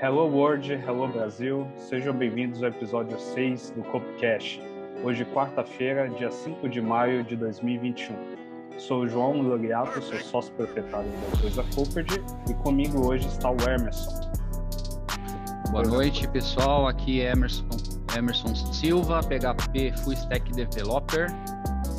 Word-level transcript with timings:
Hello 0.00 0.28
World, 0.28 0.72
Hello 0.86 1.08
Brasil, 1.08 1.66
sejam 1.76 2.14
bem-vindos 2.14 2.62
ao 2.62 2.68
episódio 2.68 3.18
6 3.18 3.70
do 3.70 3.82
Copcast. 3.82 4.62
Hoje, 5.02 5.24
quarta-feira, 5.24 6.08
dia 6.08 6.30
5 6.30 6.68
de 6.68 6.80
maio 6.80 7.24
de 7.24 7.34
2021. 7.34 8.14
Sou 8.78 9.00
o 9.00 9.08
João 9.08 9.42
Loriato, 9.42 10.00
sou 10.00 10.16
sócio 10.20 10.54
proprietário 10.54 11.10
da 11.10 11.36
empresa 11.36 11.64
Coperd 11.74 12.24
e 12.48 12.54
comigo 12.62 13.08
hoje 13.08 13.26
está 13.26 13.50
o 13.50 13.56
Emerson. 13.68 14.30
Boa 15.72 15.82
noite, 15.82 16.28
pessoal. 16.28 16.86
Aqui 16.86 17.20
é 17.20 17.32
Emerson, 17.32 17.66
Emerson 18.16 18.54
Silva, 18.54 19.20
PHP 19.20 19.92
Full 20.04 20.12
Stack 20.12 20.52
Developer. 20.52 21.26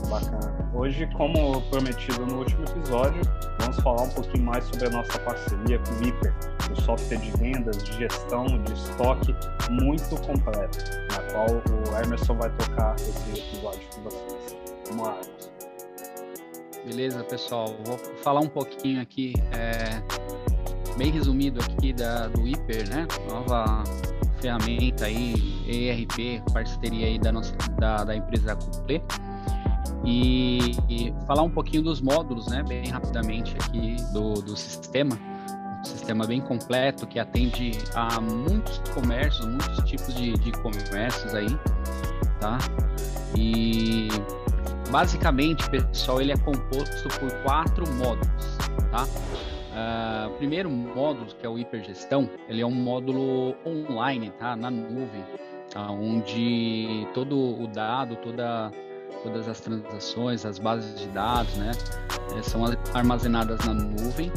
Bacana. 0.09 0.59
Hoje, 0.73 1.05
como 1.17 1.61
prometido 1.63 2.25
no 2.25 2.37
último 2.39 2.63
episódio, 2.63 3.21
vamos 3.59 3.75
falar 3.81 4.03
um 4.03 4.09
pouquinho 4.11 4.45
mais 4.45 4.63
sobre 4.63 4.87
a 4.87 4.89
nossa 4.89 5.19
parceria 5.19 5.77
com 5.79 5.91
o 5.95 5.97
Hyper, 5.99 6.33
um 6.71 6.75
software 6.75 7.17
de 7.17 7.31
vendas, 7.37 7.83
de 7.83 7.97
gestão, 7.97 8.45
de 8.45 8.73
estoque 8.73 9.35
muito 9.69 10.15
completo, 10.21 10.79
na 11.09 11.19
qual 11.31 11.47
o 11.47 12.03
Emerson 12.03 12.35
vai 12.35 12.49
tocar 12.51 12.95
esse 12.95 13.39
episódio 13.39 13.87
com 13.95 14.01
vocês. 14.03 14.57
Vamos 14.87 15.07
lá. 15.07 15.17
Beleza, 16.85 17.23
pessoal. 17.23 17.75
Vou 17.85 17.97
falar 18.23 18.39
um 18.39 18.47
pouquinho 18.47 19.01
aqui, 19.01 19.33
é, 19.51 20.01
bem 20.97 21.11
resumido 21.11 21.59
aqui 21.61 21.93
da, 21.93 22.27
do 22.27 22.41
Hyper, 22.41 22.89
né? 22.89 23.07
Nova 23.29 23.83
ferramenta 24.39 25.05
aí, 25.05 25.35
ERP, 25.67 26.41
parceria 26.53 27.07
aí 27.07 27.19
da, 27.19 27.31
nossa, 27.31 27.53
da, 27.77 28.03
da 28.03 28.15
empresa 28.15 28.55
Couplé. 28.55 29.01
E, 30.05 30.77
e, 30.87 31.13
falar 31.27 31.43
um 31.43 31.49
pouquinho 31.49 31.83
dos 31.83 32.01
módulos, 32.01 32.47
né, 32.47 32.63
bem 32.63 32.87
rapidamente 32.87 33.53
aqui 33.57 33.97
do, 34.13 34.35
do 34.35 34.55
sistema 34.55 35.19
sistema 35.83 36.25
bem 36.25 36.41
completo 36.41 37.07
que 37.07 37.19
atende 37.19 37.71
a 37.95 38.19
muitos 38.19 38.79
comércios, 38.93 39.45
muitos 39.45 39.89
tipos 39.89 40.13
de, 40.13 40.33
de 40.33 40.51
comércios 40.51 41.33
aí, 41.33 41.47
tá? 42.39 42.57
E 43.35 44.09
basicamente, 44.89 45.69
pessoal, 45.69 46.21
ele 46.21 46.31
é 46.31 46.37
composto 46.37 47.07
por 47.19 47.31
quatro 47.43 47.87
módulos, 47.93 48.57
tá? 48.91 49.05
Uh, 49.69 50.29
o 50.29 50.37
primeiro 50.37 50.69
módulo, 50.69 51.27
que 51.27 51.45
é 51.45 51.49
o 51.49 51.57
hipergestão, 51.57 52.29
ele 52.49 52.61
é 52.61 52.65
um 52.65 52.71
módulo 52.71 53.55
online, 53.65 54.31
tá? 54.31 54.55
Na 54.55 54.69
nuvem, 54.69 55.23
tá? 55.71 55.89
onde 55.91 57.07
todo 57.13 57.61
o 57.61 57.67
dado, 57.67 58.15
toda 58.17 58.71
todas 59.23 59.49
as 59.49 59.59
transações, 59.59 60.45
as 60.45 60.59
bases 60.59 60.97
de 60.99 61.07
dados, 61.09 61.53
né, 61.57 61.71
eh, 62.37 62.41
são 62.41 62.63
armazenadas 62.93 63.59
na 63.65 63.73
nuvem 63.73 64.31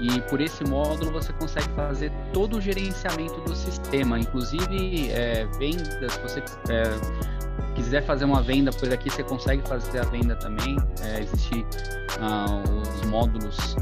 e 0.00 0.20
por 0.22 0.40
esse 0.40 0.64
módulo 0.64 1.12
você 1.12 1.32
consegue 1.32 1.68
fazer 1.70 2.12
todo 2.32 2.58
o 2.58 2.60
gerenciamento 2.60 3.40
do 3.40 3.54
sistema, 3.54 4.18
inclusive 4.18 5.10
é, 5.10 5.46
vendas. 5.58 6.12
Se 6.12 6.20
você 6.20 6.42
é, 6.68 7.74
quiser 7.74 8.02
fazer 8.04 8.24
uma 8.24 8.42
venda 8.42 8.70
por 8.72 8.92
aqui, 8.92 9.10
você 9.10 9.24
consegue 9.24 9.66
fazer 9.68 10.00
a 10.00 10.04
venda 10.04 10.36
também. 10.36 10.76
É, 11.02 11.20
Existem 11.20 11.66
ah, 12.20 12.62
os 12.96 13.06
módulos 13.06 13.76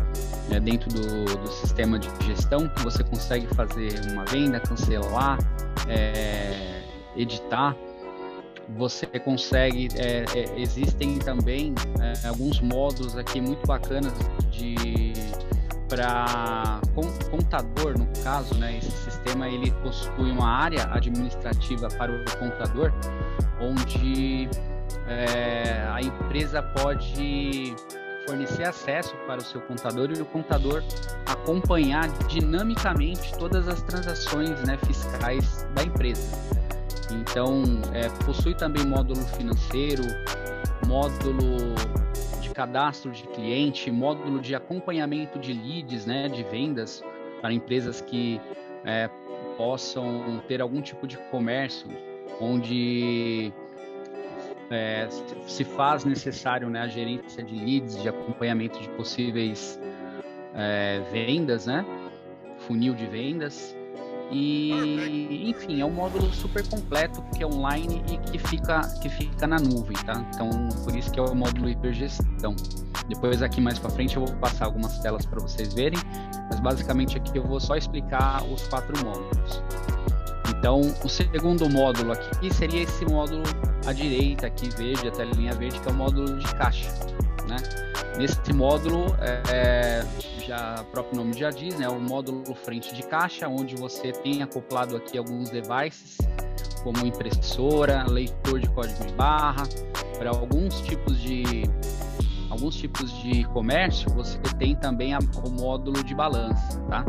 né, 0.48 0.58
dentro 0.60 0.88
do, 0.88 1.24
do, 1.24 1.48
sistema 1.48 1.98
de 1.98 2.08
gestão 2.24 2.68
que 2.68 2.82
você 2.82 3.04
consegue 3.04 3.46
fazer 3.54 4.00
uma 4.10 4.24
venda, 4.24 4.60
cancelar, 4.60 5.38
editar 7.16 7.76
você 8.70 9.06
consegue 9.20 9.88
é, 9.96 10.24
é, 10.34 10.60
existem 10.60 11.18
também 11.18 11.74
é, 12.00 12.26
alguns 12.26 12.60
modos 12.60 13.16
aqui 13.16 13.40
muito 13.40 13.64
bacanas 13.66 14.12
de 14.50 15.12
para 15.88 16.80
contador 17.30 17.98
no 17.98 18.06
caso 18.22 18.54
né 18.54 18.78
esse 18.78 18.90
sistema 18.90 19.48
ele 19.48 19.70
possui 19.82 20.30
uma 20.30 20.48
área 20.48 20.84
administrativa 20.92 21.88
para 21.88 22.12
o 22.12 22.24
contador 22.38 22.92
onde 23.60 24.48
é, 25.06 25.86
a 25.92 26.00
empresa 26.00 26.62
pode 26.62 27.74
fornecer 28.26 28.64
acesso 28.64 29.14
para 29.26 29.40
o 29.40 29.44
seu 29.44 29.60
contador 29.60 30.10
e 30.10 30.20
o 30.20 30.24
contador 30.26 30.82
acompanhar 31.26 32.08
dinamicamente 32.26 33.32
todas 33.38 33.68
as 33.68 33.80
transações 33.82 34.60
né, 34.64 34.76
fiscais 34.84 35.66
da 35.74 35.84
empresa. 35.84 36.36
Então, 37.12 37.62
é, 37.92 38.08
possui 38.24 38.54
também 38.54 38.84
módulo 38.84 39.22
financeiro, 39.36 40.02
módulo 40.86 41.74
cadastro 42.56 43.12
de 43.12 43.22
cliente, 43.24 43.90
módulo 43.90 44.40
de 44.40 44.54
acompanhamento 44.54 45.38
de 45.38 45.52
leads, 45.52 46.06
né, 46.06 46.26
de 46.26 46.42
vendas 46.44 47.04
para 47.42 47.52
empresas 47.52 48.00
que 48.00 48.40
é, 48.82 49.10
possam 49.58 50.42
ter 50.48 50.62
algum 50.62 50.80
tipo 50.80 51.06
de 51.06 51.18
comércio 51.30 51.86
onde 52.40 53.52
é, 54.70 55.06
se 55.46 55.64
faz 55.64 56.06
necessário 56.06 56.70
né, 56.70 56.80
a 56.80 56.88
gerência 56.88 57.44
de 57.44 57.54
leads, 57.54 58.00
de 58.00 58.08
acompanhamento 58.08 58.80
de 58.80 58.88
possíveis 58.90 59.78
é, 60.54 61.02
vendas, 61.12 61.66
né, 61.66 61.84
funil 62.60 62.94
de 62.94 63.04
vendas. 63.04 63.75
E, 64.30 65.50
enfim, 65.50 65.80
é 65.80 65.84
um 65.84 65.90
módulo 65.90 66.32
super 66.32 66.66
completo 66.66 67.22
que 67.36 67.42
é 67.42 67.46
online 67.46 68.02
e 68.10 68.18
que 68.18 68.38
fica, 68.38 68.80
que 69.00 69.08
fica 69.08 69.46
na 69.46 69.58
nuvem, 69.58 69.96
tá? 70.04 70.24
Então, 70.34 70.50
por 70.84 70.96
isso 70.96 71.10
que 71.12 71.20
é 71.20 71.22
o 71.22 71.34
módulo 71.34 71.68
hipergestão. 71.68 72.56
Depois 73.08 73.40
aqui 73.40 73.60
mais 73.60 73.78
para 73.78 73.90
frente 73.90 74.16
eu 74.16 74.24
vou 74.24 74.34
passar 74.36 74.64
algumas 74.64 74.98
telas 74.98 75.24
para 75.24 75.40
vocês 75.40 75.72
verem, 75.72 75.98
mas 76.50 76.58
basicamente 76.58 77.16
aqui 77.16 77.38
eu 77.38 77.44
vou 77.44 77.60
só 77.60 77.76
explicar 77.76 78.42
os 78.44 78.66
quatro 78.66 78.96
módulos. 79.04 79.62
Então, 80.58 80.80
o 80.80 81.08
segundo 81.08 81.70
módulo 81.70 82.12
aqui 82.12 82.52
seria 82.52 82.82
esse 82.82 83.04
módulo 83.04 83.44
à 83.86 83.92
direita 83.92 84.48
aqui, 84.48 84.68
verde, 84.70 85.06
até 85.06 85.22
a 85.22 85.26
linha 85.26 85.52
verde, 85.52 85.78
que 85.78 85.88
é 85.88 85.92
o 85.92 85.94
módulo 85.94 86.38
de 86.38 86.54
caixa, 86.56 86.90
né? 87.48 87.56
Nesse 88.18 88.52
módulo, 88.54 89.14
é, 89.52 90.02
já, 90.46 90.76
o 90.80 90.84
próprio 90.86 91.18
nome 91.18 91.34
já 91.34 91.50
diz, 91.50 91.78
né, 91.78 91.86
o 91.86 92.00
módulo 92.00 92.54
frente 92.54 92.94
de 92.94 93.02
caixa, 93.02 93.46
onde 93.46 93.76
você 93.76 94.10
tem 94.10 94.42
acoplado 94.42 94.96
aqui 94.96 95.18
alguns 95.18 95.50
devices, 95.50 96.16
como 96.82 97.04
impressora, 97.04 98.06
leitor 98.08 98.58
de 98.58 98.68
código 98.70 99.04
de 99.04 99.12
barra, 99.12 99.64
para 100.18 100.30
alguns 100.30 100.80
tipos 100.80 101.20
de 101.20 101.64
alguns 102.48 102.76
tipos 102.76 103.12
de 103.22 103.44
comércio, 103.48 104.08
você 104.10 104.38
tem 104.58 104.74
também 104.74 105.12
a, 105.12 105.18
o 105.44 105.50
módulo 105.50 106.02
de 106.02 106.14
balança, 106.14 106.80
tá? 106.88 107.04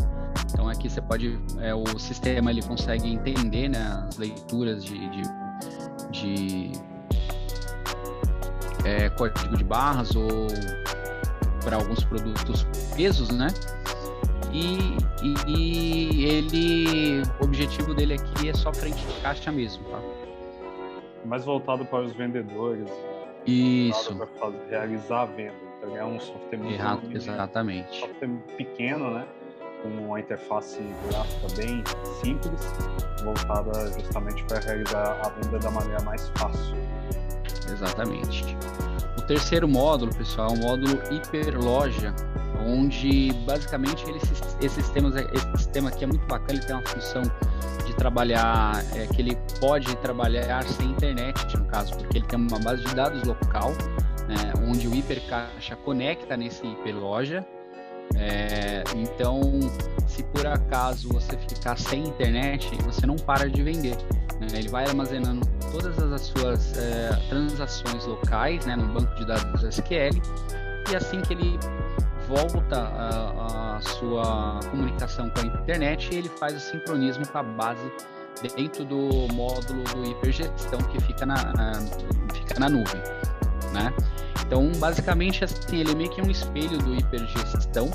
Então 0.52 0.68
aqui 0.68 0.90
você 0.90 1.02
pode, 1.02 1.40
é, 1.60 1.74
o 1.74 2.00
sistema 2.00 2.52
ele 2.52 2.62
consegue 2.62 3.08
entender 3.08 3.70
né, 3.70 4.06
as 4.08 4.18
leituras 4.18 4.84
de, 4.84 4.98
de, 5.10 5.22
de 6.12 6.72
é, 8.84 9.10
código 9.12 9.56
de 9.56 9.64
barras 9.64 10.16
ou 10.16 10.28
para 11.68 11.76
alguns 11.76 12.02
produtos 12.06 12.66
pesos, 12.96 13.30
né? 13.30 13.48
E, 14.54 14.78
e, 15.22 15.36
e, 15.46 16.26
ele, 16.26 17.22
o 17.42 17.44
objetivo 17.44 17.94
dele 17.94 18.14
aqui 18.14 18.48
é 18.48 18.54
só 18.54 18.74
frente 18.74 19.06
de 19.06 19.22
caixa 19.22 19.52
mesmo, 19.52 19.84
tá? 19.90 20.00
Mais 21.26 21.44
voltado 21.44 21.86
para 21.86 22.06
os 22.06 22.14
vendedores. 22.14 22.90
Isso. 23.46 24.16
Para 24.16 24.52
realizar 24.70 25.24
a 25.24 25.26
venda. 25.26 25.56
Então 25.78 25.98
é 25.98 26.06
um 26.06 26.18
software 26.22 26.58
muito 26.58 26.74
Errado, 26.74 27.02
exatamente. 27.12 27.98
Um 27.98 28.08
software 28.08 28.30
pequeno, 28.56 29.12
né? 29.12 29.28
Com 29.84 29.90
uma 29.90 30.22
interface 30.22 30.80
gráfica 31.10 31.48
bem 31.62 31.84
simples, 32.22 32.62
voltada 33.26 33.92
justamente 33.92 34.42
para 34.46 34.60
realizar 34.62 35.20
a 35.22 35.30
venda 35.30 35.60
da 35.60 35.70
maneira 35.70 36.02
mais 36.04 36.30
fácil. 36.30 36.78
Exatamente 37.70 38.56
terceiro 39.28 39.68
módulo, 39.68 40.14
pessoal, 40.16 40.50
é 40.50 40.54
um 40.54 40.58
módulo 40.58 41.02
hiperloja, 41.12 42.16
onde 42.66 43.32
basicamente 43.46 44.04
ele, 44.08 44.20
esse, 44.62 44.82
sistema, 44.82 45.90
aqui 45.90 46.04
é 46.04 46.08
muito 46.08 46.26
bacana, 46.26 46.54
ele 46.54 46.66
tem 46.66 46.76
uma 46.76 46.88
função 46.88 47.22
de 47.86 47.94
trabalhar, 47.96 48.84
é, 48.96 49.06
que 49.08 49.22
ele 49.22 49.38
pode 49.60 49.96
trabalhar 49.98 50.64
sem 50.64 50.88
internet, 50.88 51.58
no 51.58 51.66
caso, 51.66 51.96
porque 51.98 52.18
ele 52.18 52.26
tem 52.26 52.40
uma 52.40 52.60
base 52.60 52.84
de 52.84 52.96
dados 52.96 53.24
local, 53.24 53.72
né, 54.28 54.54
onde 54.68 54.88
o 54.88 54.96
hipercaixa 54.96 55.76
conecta 55.76 56.36
nesse 56.36 56.66
hiperloja. 56.66 57.46
É, 58.16 58.84
então, 58.96 59.42
se 60.08 60.24
por 60.24 60.46
acaso 60.48 61.10
você 61.10 61.38
ficar 61.38 61.78
sem 61.78 62.04
internet, 62.04 62.70
você 62.84 63.06
não 63.06 63.16
para 63.16 63.50
de 63.50 63.62
vender. 63.62 63.98
Né? 64.40 64.48
Ele 64.54 64.70
vai 64.70 64.86
armazenando 64.86 65.46
todas 65.72 65.98
as 66.00 66.22
suas 66.22 66.78
é, 66.78 67.10
transações 67.30 68.06
locais 68.06 68.66
né, 68.66 68.76
no 68.76 68.88
banco 68.88 69.14
de 69.16 69.26
dados 69.26 69.64
SQL 69.64 70.22
e 70.90 70.96
assim 70.96 71.22
que 71.22 71.34
ele 71.34 71.60
volta 72.28 72.80
a, 72.80 73.78
a, 73.78 73.82
sua 73.82 74.60
comunicação 74.70 75.30
com 75.30 75.42
a 75.42 75.46
internet, 75.46 76.14
ele 76.14 76.30
faz 76.30 76.56
o 76.56 76.60
sincronismo 76.60 77.28
com 77.28 77.38
a 77.38 77.44
base 77.44 77.92
dentro 78.56 78.86
do 78.86 79.34
módulo 79.34 79.84
do 79.84 80.06
hipergestão 80.06 80.80
que 80.92 81.02
fica 81.02 81.26
na, 81.26 81.54
na 81.54 81.74
fica 82.34 82.60
na 82.60 82.70
nuvem, 82.70 83.02
né? 83.74 83.94
Então, 84.48 84.72
basicamente, 84.78 85.44
assim, 85.44 85.82
ele 85.82 85.92
é 85.92 85.96
meio 85.96 86.10
que 86.10 86.22
um 86.22 86.32
espelho 86.32 86.78
do 86.78 86.96
hipergestão, 86.96 87.92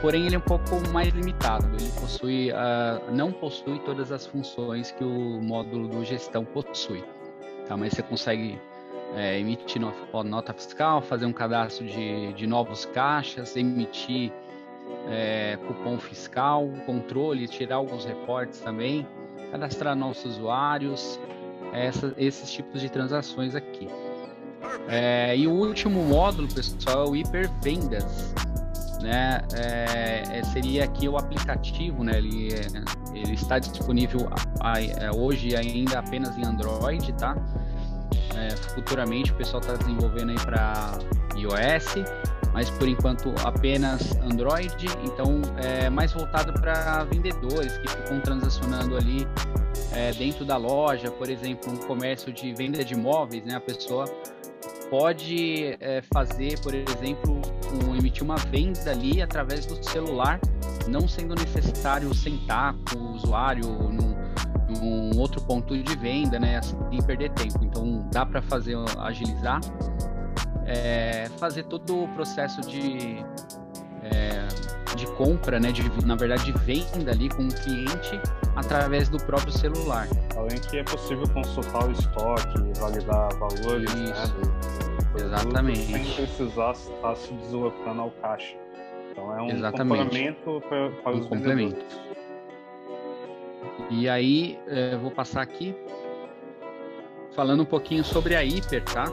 porém 0.00 0.24
ele 0.24 0.34
é 0.34 0.38
um 0.38 0.42
pouco 0.42 0.80
mais 0.88 1.12
limitado. 1.12 1.66
Ele 1.78 1.92
possui, 2.00 2.50
uh, 2.50 3.14
não 3.14 3.30
possui 3.30 3.78
todas 3.80 4.10
as 4.10 4.26
funções 4.26 4.90
que 4.92 5.04
o 5.04 5.42
módulo 5.42 5.88
do 5.88 6.02
gestão 6.06 6.42
possui. 6.42 7.04
Tá? 7.68 7.76
Mas 7.76 7.92
você 7.92 8.02
consegue 8.02 8.58
é, 9.14 9.38
emitir 9.38 9.80
nota 10.24 10.54
fiscal, 10.54 11.02
fazer 11.02 11.26
um 11.26 11.32
cadastro 11.34 11.86
de, 11.86 12.32
de 12.32 12.46
novos 12.46 12.86
caixas, 12.86 13.54
emitir 13.54 14.32
é, 15.10 15.58
cupom 15.66 15.98
fiscal, 15.98 16.66
controle, 16.86 17.46
tirar 17.46 17.76
alguns 17.76 18.06
reportes 18.06 18.60
também, 18.60 19.06
cadastrar 19.50 19.94
nossos 19.94 20.36
usuários, 20.36 21.20
essa, 21.74 22.14
esses 22.16 22.50
tipos 22.50 22.80
de 22.80 22.90
transações 22.90 23.54
aqui. 23.54 23.86
É, 24.88 25.36
e 25.36 25.46
o 25.46 25.52
último 25.52 26.02
módulo, 26.04 26.48
pessoal, 26.48 27.06
é 27.06 27.10
o 27.10 27.16
hipervendas. 27.16 28.34
Né? 29.00 29.42
É, 29.54 30.38
é 30.38 30.44
seria 30.44 30.84
aqui 30.84 31.08
o 31.08 31.16
aplicativo, 31.16 32.04
né? 32.04 32.18
Ele, 32.18 32.50
ele 33.12 33.34
está 33.34 33.58
disponível 33.58 34.28
a, 34.60 34.74
a, 34.74 35.16
hoje 35.16 35.56
ainda 35.56 35.98
apenas 35.98 36.36
em 36.38 36.44
Android, 36.44 37.12
tá? 37.14 37.36
É, 38.36 38.50
futuramente 38.74 39.32
o 39.32 39.34
pessoal 39.34 39.60
está 39.60 39.74
desenvolvendo 39.74 40.30
aí 40.30 40.40
para 40.40 40.98
iOS, 41.36 41.94
mas 42.52 42.70
por 42.70 42.88
enquanto 42.88 43.34
apenas 43.44 44.16
Android, 44.18 44.86
então 45.04 45.40
é 45.56 45.90
mais 45.90 46.12
voltado 46.12 46.52
para 46.52 47.04
vendedores 47.04 47.76
que 47.78 47.88
ficam 47.88 48.20
transacionando 48.20 48.96
ali 48.96 49.26
é, 49.92 50.12
dentro 50.12 50.44
da 50.44 50.56
loja, 50.56 51.10
por 51.10 51.28
exemplo, 51.28 51.72
um 51.72 51.76
comércio 51.76 52.32
de 52.32 52.52
venda 52.54 52.84
de 52.84 52.94
imóveis, 52.94 53.44
né? 53.44 53.56
A 53.56 53.60
pessoa 53.60 54.04
pode 54.92 55.74
é, 55.80 56.02
fazer, 56.12 56.60
por 56.60 56.74
exemplo, 56.74 57.40
um, 57.72 57.96
emitir 57.96 58.22
uma 58.22 58.36
venda 58.36 58.90
ali 58.90 59.22
através 59.22 59.64
do 59.64 59.82
celular, 59.82 60.38
não 60.86 61.08
sendo 61.08 61.34
necessário 61.34 62.12
sentar 62.14 62.74
com 62.90 62.98
o 62.98 63.12
usuário 63.12 63.66
num, 63.66 64.14
num 64.68 65.18
outro 65.18 65.40
ponto 65.40 65.74
de 65.82 65.96
venda, 65.96 66.38
né, 66.38 66.60
sem 66.60 67.00
perder 67.06 67.30
tempo. 67.30 67.64
Então, 67.64 68.06
dá 68.12 68.26
para 68.26 68.42
fazer 68.42 68.76
agilizar, 68.98 69.62
é, 70.66 71.30
fazer 71.38 71.62
todo 71.62 72.04
o 72.04 72.08
processo 72.08 72.60
de 72.60 73.24
é, 74.02 74.46
de 74.96 75.06
compra, 75.12 75.58
né, 75.58 75.72
de, 75.72 75.82
na 76.06 76.14
verdade, 76.14 76.44
de 76.44 76.52
venda 76.60 77.10
ali 77.10 77.28
com 77.28 77.44
o 77.44 77.54
cliente 77.54 78.20
através 78.56 79.08
do 79.08 79.18
próprio 79.18 79.52
celular. 79.52 80.06
Além 80.36 80.60
que 80.60 80.78
é 80.78 80.84
possível 80.84 81.28
consultar 81.28 81.86
o 81.86 81.92
estoque, 81.92 82.80
validar 82.80 83.28
valores, 83.36 83.94
né, 83.94 84.10
Isso. 84.10 84.34
né, 84.34 84.42
do, 85.12 85.24
Exatamente. 85.24 85.92
sem 85.92 86.26
precisar 86.26 86.72
estar 86.72 87.16
se 87.16 87.32
deslocando 87.34 88.02
ao 88.02 88.10
caixa. 88.10 88.56
Então 89.10 89.36
é 89.36 89.42
um 89.42 89.50
Exatamente. 89.50 90.04
complemento 90.04 90.62
para, 90.68 90.90
para 90.90 91.12
um 91.12 91.20
os 91.20 91.26
complemento. 91.26 91.76
vendedores. 91.76 92.12
E 93.90 94.08
aí, 94.08 94.58
eu 94.66 94.98
vou 95.00 95.10
passar 95.10 95.42
aqui 95.42 95.74
falando 97.34 97.62
um 97.62 97.66
pouquinho 97.66 98.04
sobre 98.04 98.34
a 98.36 98.44
Hiper, 98.44 98.84
tá? 98.84 99.04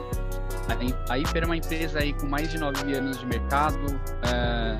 A 1.08 1.18
Hiper 1.18 1.42
é 1.42 1.46
uma 1.46 1.56
empresa 1.56 1.98
aí 1.98 2.12
com 2.12 2.26
mais 2.26 2.50
de 2.50 2.58
nove 2.58 2.94
anos 2.94 3.18
de 3.18 3.26
mercado, 3.26 3.78
é, 4.22 4.78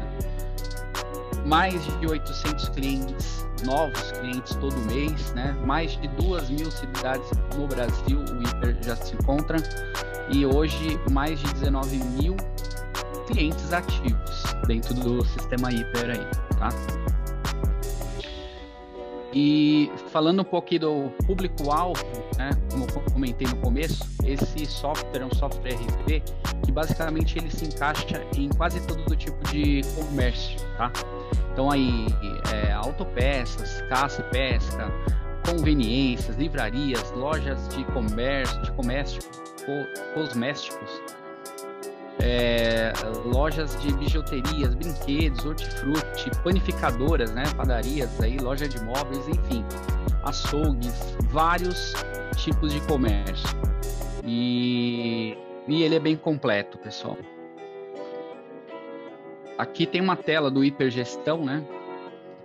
mais 1.46 1.84
de 1.98 2.06
800 2.06 2.68
clientes, 2.70 3.46
novos 3.64 4.12
clientes 4.12 4.54
todo 4.56 4.76
mês, 4.92 5.32
né? 5.34 5.56
Mais 5.64 5.92
de 5.92 6.08
duas 6.08 6.48
mil 6.50 6.70
cidades 6.70 7.30
no 7.56 7.66
Brasil 7.66 8.18
o 8.20 8.42
Hiper 8.42 8.76
já 8.82 8.96
se 8.96 9.14
encontra 9.14 9.58
e 10.30 10.46
hoje 10.46 10.98
mais 11.10 11.38
de 11.40 11.52
19 11.54 11.96
mil 11.96 12.36
clientes 13.26 13.72
ativos 13.72 14.42
dentro 14.66 14.94
do 14.94 15.24
sistema 15.24 15.72
Hiper 15.72 16.10
aí, 16.10 16.26
tá? 16.58 16.68
E 19.32 19.90
falando 20.10 20.40
um 20.40 20.44
pouquinho 20.44 20.80
do 20.80 21.10
público-alvo, 21.24 22.04
né, 22.36 22.50
como 22.70 22.84
eu 22.84 23.12
comentei 23.12 23.46
no 23.46 23.56
começo, 23.56 24.04
esse 24.24 24.66
software 24.66 25.20
é 25.20 25.24
um 25.24 25.34
software 25.34 25.74
RP 25.74 26.22
que 26.64 26.72
basicamente 26.72 27.38
ele 27.38 27.50
se 27.50 27.64
encaixa 27.64 28.26
em 28.36 28.48
quase 28.48 28.80
todo 28.86 29.14
tipo 29.14 29.42
de 29.48 29.82
comércio, 29.94 30.58
tá? 30.76 30.90
Então 31.52 31.70
aí, 31.70 32.06
é, 32.52 32.72
autopeças, 32.72 33.82
caça 33.88 34.20
e 34.20 34.30
pesca, 34.30 34.90
conveniências, 35.44 36.36
livrarias, 36.36 37.10
lojas 37.12 37.68
de 37.68 37.84
comércio, 37.84 38.60
de 38.62 38.72
comércio, 38.72 39.20
cosméticos, 40.14 41.02
é, 42.20 42.92
lojas 43.24 43.80
de 43.80 43.92
bijuterias, 43.94 44.74
brinquedos, 44.74 45.44
hortifruti, 45.44 46.30
panificadoras, 46.42 47.32
né, 47.32 47.44
padarias, 47.56 48.20
aí, 48.20 48.36
loja 48.38 48.68
de 48.68 48.82
móveis, 48.84 49.26
enfim, 49.28 49.64
açougues, 50.24 51.16
vários 51.30 51.94
tipos 52.36 52.72
de 52.72 52.80
comércio. 52.82 53.48
E, 54.24 55.36
e 55.66 55.82
ele 55.82 55.96
é 55.96 56.00
bem 56.00 56.16
completo, 56.16 56.78
pessoal. 56.78 57.16
Aqui 59.60 59.84
tem 59.84 60.00
uma 60.00 60.16
tela 60.16 60.50
do 60.50 60.64
hipergestão, 60.64 61.44
né? 61.44 61.62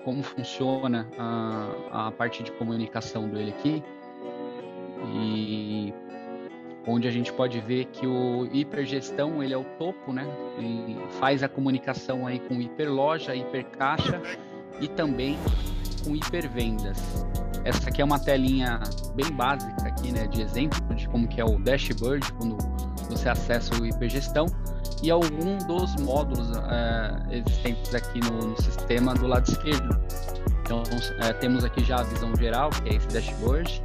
Como 0.04 0.22
funciona 0.22 1.08
a, 1.18 2.08
a 2.08 2.12
parte 2.12 2.44
de 2.44 2.52
comunicação 2.52 3.30
dele 3.30 3.52
aqui. 3.58 3.82
E 5.14 5.94
onde 6.86 7.08
a 7.08 7.12
gente 7.12 7.32
pode 7.32 7.62
ver 7.62 7.86
que 7.86 8.06
o 8.06 8.50
hipergestão 8.52 9.42
ele 9.42 9.54
é 9.54 9.58
o 9.58 9.64
topo, 9.64 10.12
né? 10.12 10.28
E 10.60 10.98
faz 11.14 11.42
a 11.42 11.48
comunicação 11.48 12.28
aí 12.28 12.38
com 12.38 12.56
hiperloja, 12.56 13.34
hipercaixa 13.34 14.22
e 14.82 14.90
também 14.90 15.38
com 16.04 16.14
hipervendas. 16.18 17.02
Essa 17.64 17.88
aqui 17.88 18.02
é 18.02 18.06
uma 18.06 18.20
telinha 18.20 18.82
bem 19.16 19.32
básica 19.32 19.88
aqui, 19.88 20.12
né, 20.12 20.28
de 20.28 20.42
exemplo 20.42 20.94
de 20.94 21.08
como 21.08 21.30
que 21.30 21.40
é 21.40 21.46
o 21.46 21.58
dashboard 21.58 22.30
quando 22.34 22.58
você 23.10 23.30
acessa 23.30 23.74
o 23.82 23.86
hipergestão 23.86 24.48
e 25.06 25.12
algum 25.12 25.58
dos 25.68 25.96
módulos 25.98 26.50
é, 26.58 27.38
existentes 27.38 27.94
aqui 27.94 28.20
no, 28.22 28.48
no, 28.50 28.62
sistema 28.62 29.14
do 29.14 29.28
lado 29.28 29.48
esquerdo. 29.48 29.96
Então 30.64 30.82
é, 31.20 31.32
temos 31.34 31.64
aqui 31.64 31.84
já 31.84 31.98
a 32.00 32.04
visão 32.04 32.36
geral, 32.36 32.72
que 32.72 32.90
é 32.90 32.96
esse 32.96 33.08
dashboard 33.08 33.82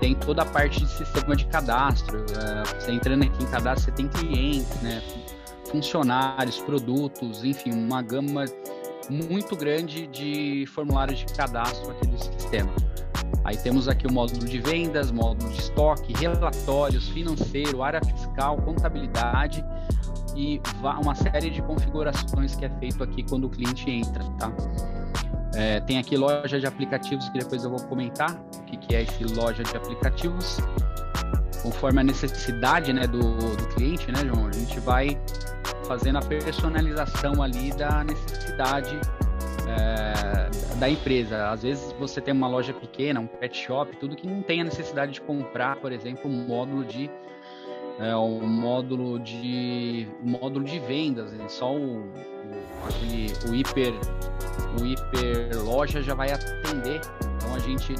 tem 0.00 0.14
toda 0.14 0.42
a 0.42 0.46
parte 0.46 0.80
de 0.80 0.88
sistema 0.88 1.34
de 1.34 1.44
cadastro. 1.46 2.20
Uh, 2.20 2.80
você 2.80 2.92
entrando 2.92 3.24
aqui 3.24 3.42
em 3.42 3.46
cadastro, 3.46 3.84
você 3.84 3.90
tem 3.90 4.08
clientes, 4.08 4.80
né, 4.80 5.02
funcionários, 5.70 6.58
produtos, 6.60 7.42
enfim, 7.44 7.72
uma 7.72 8.00
gama 8.00 8.44
muito 9.10 9.56
grande 9.56 10.06
de 10.06 10.66
formulários 10.68 11.18
de 11.18 11.32
cadastro 11.32 11.90
aqui 11.90 12.06
do 12.06 12.18
sistema. 12.18 12.70
Aí 13.44 13.56
temos 13.56 13.88
aqui 13.88 14.06
o 14.06 14.12
módulo 14.12 14.46
de 14.46 14.60
vendas, 14.60 15.10
módulo 15.10 15.50
de 15.50 15.58
estoque, 15.58 16.12
relatórios, 16.14 17.08
financeiro, 17.08 17.82
área 17.82 18.00
fiscal, 18.00 18.56
contabilidade 18.58 19.64
e 20.38 20.62
uma 21.02 21.16
série 21.16 21.50
de 21.50 21.60
configurações 21.60 22.54
que 22.54 22.64
é 22.64 22.70
feito 22.78 23.02
aqui 23.02 23.24
quando 23.24 23.46
o 23.46 23.50
cliente 23.50 23.90
entra, 23.90 24.22
tá? 24.38 24.52
É, 25.56 25.80
tem 25.80 25.98
aqui 25.98 26.16
loja 26.16 26.60
de 26.60 26.66
aplicativos 26.66 27.28
que 27.30 27.40
depois 27.40 27.64
eu 27.64 27.70
vou 27.70 27.82
comentar 27.88 28.40
o 28.60 28.64
que, 28.64 28.76
que 28.76 28.94
é 28.94 29.02
esse 29.02 29.24
loja 29.24 29.64
de 29.64 29.76
aplicativos. 29.76 30.58
Conforme 31.60 32.00
a 32.00 32.04
necessidade 32.04 32.92
né, 32.92 33.04
do, 33.08 33.18
do 33.18 33.68
cliente, 33.74 34.12
né, 34.12 34.20
João? 34.24 34.46
A 34.46 34.52
gente 34.52 34.78
vai 34.78 35.20
fazendo 35.88 36.18
a 36.18 36.22
personalização 36.22 37.42
ali 37.42 37.72
da 37.72 38.04
necessidade 38.04 38.96
é, 39.66 40.76
da 40.76 40.88
empresa. 40.88 41.50
Às 41.50 41.64
vezes 41.64 41.92
você 41.98 42.20
tem 42.20 42.32
uma 42.32 42.46
loja 42.46 42.72
pequena, 42.72 43.18
um 43.18 43.26
pet 43.26 43.58
shop, 43.58 43.96
tudo 43.96 44.14
que 44.14 44.26
não 44.28 44.40
tem 44.40 44.60
a 44.60 44.64
necessidade 44.64 45.12
de 45.12 45.20
comprar, 45.20 45.76
por 45.76 45.90
exemplo, 45.90 46.30
um 46.30 46.46
módulo 46.46 46.84
de 46.84 47.10
é, 47.98 48.16
um 48.16 48.46
módulo 48.46 49.18
de 49.18 50.08
um 50.24 50.30
módulo 50.30 50.64
de 50.64 50.78
vendas, 50.78 51.32
né? 51.32 51.48
só 51.48 51.74
o, 51.74 52.00
o, 52.00 52.12
aquele, 52.88 53.32
o 53.48 53.54
hiper 53.54 53.94
o 54.80 54.84
hiper 54.84 55.62
loja 55.64 56.02
já 56.02 56.14
vai 56.14 56.30
atender. 56.30 57.00
Então 57.36 57.54
a 57.54 57.58
gente 57.58 57.94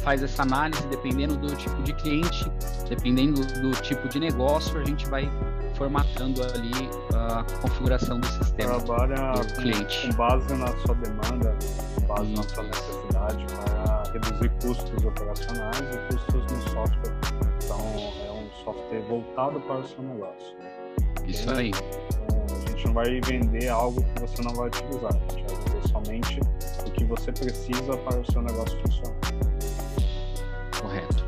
faz 0.00 0.22
essa 0.22 0.42
análise 0.42 0.86
dependendo 0.88 1.36
do 1.36 1.54
tipo 1.56 1.82
de 1.82 1.92
cliente, 1.94 2.50
dependendo 2.88 3.40
do 3.60 3.70
tipo 3.82 4.08
de 4.08 4.20
negócio, 4.20 4.78
a 4.78 4.84
gente 4.84 5.06
vai 5.08 5.30
formatando 5.74 6.42
ali 6.42 6.72
a 7.14 7.44
configuração 7.60 8.18
do 8.18 8.26
sistema. 8.26 8.80
Trabalha 8.80 9.32
do 9.32 9.54
cliente. 9.54 10.08
com 10.08 10.14
base 10.14 10.54
na 10.54 10.68
sua 10.78 10.94
demanda, 10.94 11.56
com 11.94 12.06
base 12.06 12.32
Isso. 12.32 12.42
na 12.42 12.42
sua 12.42 12.64
necessidade 12.64 13.46
para 13.46 14.02
reduzir 14.12 14.50
custos 14.62 15.04
operacionais 15.04 15.78
e 15.78 16.14
custos 16.14 16.52
no 16.52 16.62
software. 16.70 17.45
É 18.66 18.70
um 18.70 18.74
software 18.74 19.00
voltado 19.08 19.60
para 19.60 19.78
o 19.78 19.86
seu 19.86 20.02
negócio. 20.02 20.56
Isso 21.26 21.50
aí. 21.50 21.70
Então, 21.70 22.56
a 22.56 22.68
gente 22.70 22.86
não 22.86 22.94
vai 22.94 23.20
vender 23.20 23.68
algo 23.68 24.02
que 24.02 24.20
você 24.20 24.42
não 24.42 24.54
vai 24.54 24.68
utilizar. 24.68 25.12
A 25.14 25.32
gente 25.32 25.44
vai 25.46 25.56
vender 25.64 25.88
somente 25.88 26.40
o 26.86 26.90
que 26.90 27.04
você 27.04 27.32
precisa 27.32 27.96
para 27.96 28.20
o 28.20 28.32
seu 28.32 28.42
negócio 28.42 28.78
funcionar. 28.80 29.16
Correto. 30.80 31.26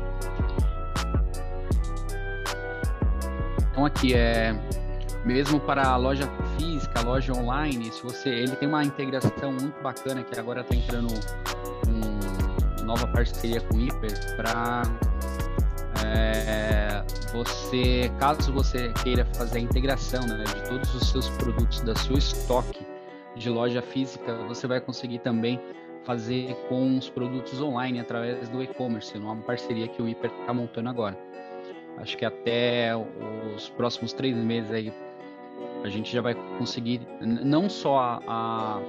Então 3.71 3.85
aqui 3.85 4.13
é 4.13 4.53
mesmo 5.25 5.59
para 5.59 5.87
a 5.87 5.95
loja 5.95 6.29
física, 6.57 7.01
loja 7.01 7.33
online, 7.33 7.91
se 7.91 8.01
você, 8.03 8.29
ele 8.29 8.55
tem 8.55 8.67
uma 8.67 8.83
integração 8.83 9.51
muito 9.51 9.81
bacana 9.81 10.23
que 10.23 10.37
agora 10.39 10.61
está 10.61 10.75
entrando 10.75 11.13
uma 11.87 12.83
nova 12.83 13.07
parceria 13.07 13.61
com 13.61 13.77
o 13.77 13.81
Hiper 13.81 14.35
para 14.35 14.83
é, 16.05 17.03
você, 17.33 18.11
caso 18.19 18.51
você 18.51 18.91
queira 19.03 19.25
fazer 19.25 19.59
a 19.59 19.61
integração 19.61 20.25
né, 20.25 20.43
de 20.43 20.69
todos 20.69 20.93
os 20.95 21.09
seus 21.09 21.29
produtos 21.29 21.81
da 21.81 21.95
sua 21.95 22.17
estoque 22.17 22.85
de 23.35 23.49
loja 23.49 23.81
física, 23.81 24.35
você 24.47 24.67
vai 24.67 24.81
conseguir 24.81 25.19
também 25.19 25.59
fazer 26.03 26.55
com 26.67 26.97
os 26.97 27.09
produtos 27.09 27.61
online 27.61 27.99
através 27.99 28.49
do 28.49 28.63
e-commerce, 28.63 29.17
uma 29.17 29.35
parceria 29.37 29.87
que 29.87 30.01
o 30.01 30.07
Hiper 30.07 30.31
está 30.41 30.53
montando 30.53 30.89
agora. 30.89 31.17
Acho 31.97 32.17
que 32.17 32.25
até 32.25 32.91
os 33.55 33.69
próximos 33.69 34.13
três 34.13 34.35
meses 34.35 34.71
aí 34.71 34.93
a 35.83 35.89
gente 35.89 36.11
já 36.11 36.21
vai 36.21 36.33
conseguir 36.57 37.01
não 37.21 37.69
só 37.69 38.21
a, 38.27 38.81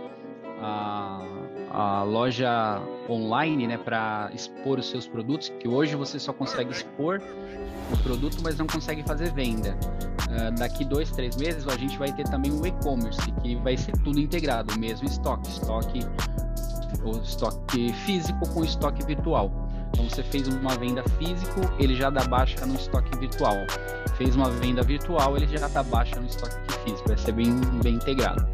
a, 0.61 1.25
a 1.71 2.03
loja 2.03 2.81
online, 3.09 3.67
né, 3.67 3.79
para 3.79 4.31
expor 4.35 4.79
os 4.79 4.89
seus 4.89 5.07
produtos, 5.07 5.49
que 5.49 5.69
hoje 5.69 5.97
você 5.97 6.19
só 6.19 6.33
consegue 6.33 6.71
expor 6.71 7.21
o 7.95 7.99
produto, 7.99 8.39
mas 8.43 8.57
não 8.59 8.67
consegue 8.67 9.03
fazer 9.03 9.33
venda. 9.33 9.77
Uh, 10.29 10.55
daqui 10.59 10.85
dois, 10.85 11.11
três 11.11 11.37
meses 11.37 11.67
a 11.67 11.77
gente 11.77 11.99
vai 11.99 12.13
ter 12.13 12.25
também 12.25 12.53
o 12.53 12.65
e-commerce, 12.67 13.21
que 13.43 13.57
vai 13.57 13.77
ser 13.77 13.93
tudo 13.99 14.19
integrado, 14.21 14.75
o 14.75 14.79
mesmo 14.79 15.07
estoque, 15.07 15.49
estoque, 15.51 16.01
o 17.05 17.11
estoque 17.19 17.93
físico 18.05 18.49
com 18.51 18.65
estoque 18.65 19.05
virtual. 19.05 19.51
Então 19.93 20.09
você 20.09 20.23
fez 20.23 20.47
uma 20.49 20.77
venda 20.77 21.03
físico, 21.19 21.61
ele 21.79 21.97
já 21.97 22.11
dá 22.11 22.25
baixa 22.25 22.65
no 22.65 22.75
estoque 22.75 23.17
virtual. 23.19 23.57
Fez 24.17 24.37
uma 24.37 24.51
venda 24.51 24.83
virtual, 24.83 25.37
ele 25.37 25.47
já 25.47 25.67
dá 25.67 25.83
baixa 25.83 26.21
no 26.21 26.27
estoque 26.27 26.55
físico. 26.85 27.09
Vai 27.09 27.19
ser 27.19 27.33
bem, 27.33 27.55
bem 27.83 27.95
integrado. 27.95 28.47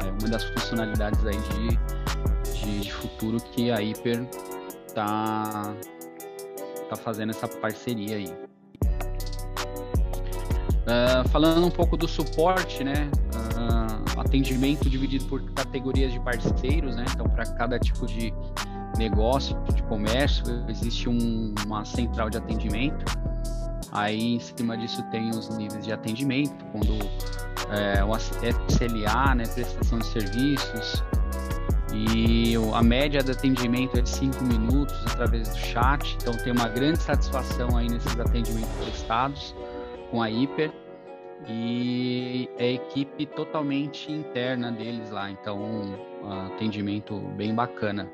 É 0.00 0.10
uma 0.20 0.30
das 0.30 0.44
funcionalidades 0.44 1.24
aí 1.26 1.36
de, 1.36 2.60
de, 2.60 2.80
de 2.80 2.92
futuro 2.92 3.38
que 3.52 3.70
a 3.70 3.76
Hyper 3.76 4.24
tá, 4.94 5.74
tá 6.88 6.96
fazendo 6.96 7.30
essa 7.30 7.48
parceria 7.48 8.16
aí. 8.16 8.47
Uh, 10.88 11.28
falando 11.28 11.66
um 11.66 11.70
pouco 11.70 11.96
do 11.96 12.08
suporte, 12.08 12.82
né? 12.82 13.10
Uh, 13.34 14.20
atendimento 14.20 14.88
dividido 14.88 15.26
por 15.26 15.42
categorias 15.52 16.12
de 16.12 16.20
parceiros, 16.20 16.96
né? 16.96 17.04
Então, 17.12 17.28
para 17.28 17.44
cada 17.44 17.78
tipo 17.78 18.06
de 18.06 18.32
negócio, 18.96 19.56
de 19.74 19.82
comércio, 19.82 20.44
existe 20.68 21.08
um, 21.08 21.54
uma 21.66 21.84
central 21.84 22.30
de 22.30 22.38
atendimento. 22.38 23.04
Aí, 23.92 24.34
em 24.34 24.40
cima 24.40 24.76
disso, 24.76 25.02
tem 25.10 25.30
os 25.30 25.48
níveis 25.56 25.84
de 25.84 25.92
atendimento, 25.92 26.64
quando 26.72 26.98
é, 27.70 28.02
o 28.02 28.16
SLA, 28.16 29.34
né? 29.34 29.44
Prestação 29.46 29.98
de 29.98 30.06
serviços, 30.06 31.02
e 31.92 32.54
a 32.74 32.82
média 32.82 33.22
de 33.22 33.32
atendimento 33.32 33.98
é 33.98 34.02
de 34.02 34.08
5 34.08 34.44
minutos 34.44 34.94
através 35.06 35.48
do 35.48 35.58
chat, 35.58 36.16
então 36.20 36.36
tem 36.44 36.52
uma 36.52 36.68
grande 36.68 36.98
satisfação 36.98 37.76
aí 37.76 37.88
nesses 37.88 38.18
atendimentos 38.18 38.70
prestados 38.84 39.54
com 40.10 40.22
a 40.22 40.30
Hiper 40.30 40.70
e 41.48 42.48
é 42.58 42.72
equipe 42.72 43.26
totalmente 43.26 44.10
interna 44.12 44.72
deles 44.72 45.10
lá, 45.10 45.30
então 45.30 45.58
um 45.58 46.54
atendimento 46.54 47.18
bem 47.36 47.54
bacana 47.54 48.10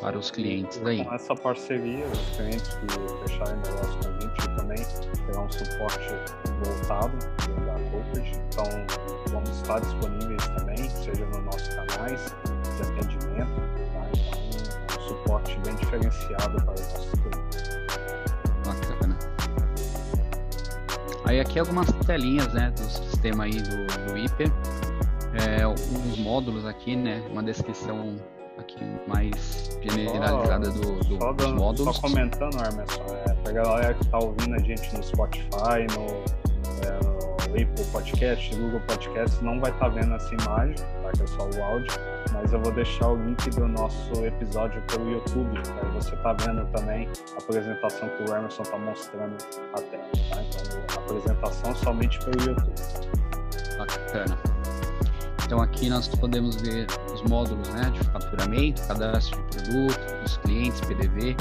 para 0.00 0.16
os 0.16 0.30
clientes 0.30 0.80
aí. 0.86 1.04
Com 1.04 1.14
essa 1.14 1.34
parceria, 1.34 2.06
os 2.06 2.36
clientes 2.36 2.74
que 2.74 3.28
fecharem 3.28 3.56
negócio 3.56 3.98
com 3.98 4.08
a 4.08 4.20
gente 4.20 4.56
também 4.56 4.78
terão 5.26 5.44
um 5.44 5.50
suporte 5.50 6.08
voltado 6.62 7.18
da 7.66 7.74
Corporate, 7.90 8.40
então 8.48 8.64
vamos 9.32 9.50
estar 9.50 9.80
disponíveis 9.80 10.48
também, 10.56 10.88
seja 10.90 11.26
nos 11.26 11.44
nossos 11.44 11.68
canais 11.74 12.36
de 12.76 12.82
atendimento? 12.82 13.09
Suporte 15.40 15.58
bem 15.60 15.74
diferenciado 15.76 16.64
para 16.64 16.74
os 16.74 16.80
nossos 16.80 17.10
clientes. 17.20 17.80
Aí 21.24 21.40
aqui 21.40 21.58
algumas 21.60 21.92
telinhas, 22.06 22.52
né, 22.52 22.72
do 22.72 22.82
sistema 22.82 23.44
aí 23.44 23.52
do, 23.52 23.86
do 23.86 24.14
Hyper, 24.14 24.50
é, 25.34 25.66
uns 25.66 26.18
módulos 26.18 26.66
aqui, 26.66 26.96
né, 26.96 27.22
uma 27.30 27.42
descrição 27.42 28.16
aqui 28.58 28.78
mais 29.06 29.78
generalizada 29.80 30.70
do, 30.70 30.98
do, 30.98 31.18
só 31.18 31.32
dos 31.32 31.52
módulos. 31.52 31.96
Só 31.96 32.02
comentando, 32.02 32.60
Armerson, 32.60 33.02
é, 33.26 33.34
pra 33.34 33.52
galera 33.52 33.94
que 33.94 34.06
tá 34.08 34.18
ouvindo 34.18 34.54
a 34.54 34.58
gente 34.58 34.96
no 34.96 35.02
Spotify, 35.02 35.86
no, 35.96 36.06
é, 36.84 37.04
no 37.04 37.09
Apple 37.50 37.84
Podcast, 37.92 38.54
Google 38.56 38.80
Podcast, 38.80 39.44
não 39.44 39.60
vai 39.60 39.70
estar 39.70 39.86
tá 39.86 39.88
vendo 39.88 40.14
essa 40.14 40.34
imagem, 40.34 40.76
tá, 40.76 41.10
que 41.16 41.22
é 41.22 41.26
só 41.26 41.42
o 41.42 41.62
áudio, 41.62 41.92
mas 42.32 42.52
eu 42.52 42.60
vou 42.60 42.72
deixar 42.72 43.08
o 43.08 43.16
link 43.16 43.50
do 43.50 43.68
nosso 43.68 44.24
episódio 44.24 44.82
pelo 44.82 45.10
YouTube, 45.10 45.56
aí 45.56 45.90
você 45.92 46.16
tá 46.16 46.32
vendo 46.32 46.64
também 46.72 47.08
a 47.34 47.42
apresentação 47.42 48.08
que 48.08 48.30
o 48.30 48.36
Emerson 48.36 48.62
tá 48.62 48.78
mostrando 48.78 49.36
a 49.74 49.80
tela, 49.80 50.04
tá? 50.30 50.42
Então, 50.42 50.96
a 50.96 51.00
apresentação 51.00 51.74
somente 51.74 52.18
pelo 52.20 52.50
YouTube. 52.50 52.74
Bacana. 53.78 54.38
Então 55.50 55.60
aqui 55.60 55.88
nós 55.88 56.06
podemos 56.06 56.60
ver 56.62 56.86
os 57.12 57.22
módulos 57.22 57.68
né, 57.70 57.90
de 57.90 58.04
faturamento, 58.10 58.86
cadastro 58.86 59.42
de 59.50 59.64
produto, 59.64 60.22
dos 60.22 60.36
clientes, 60.36 60.80
PDV, 60.82 61.34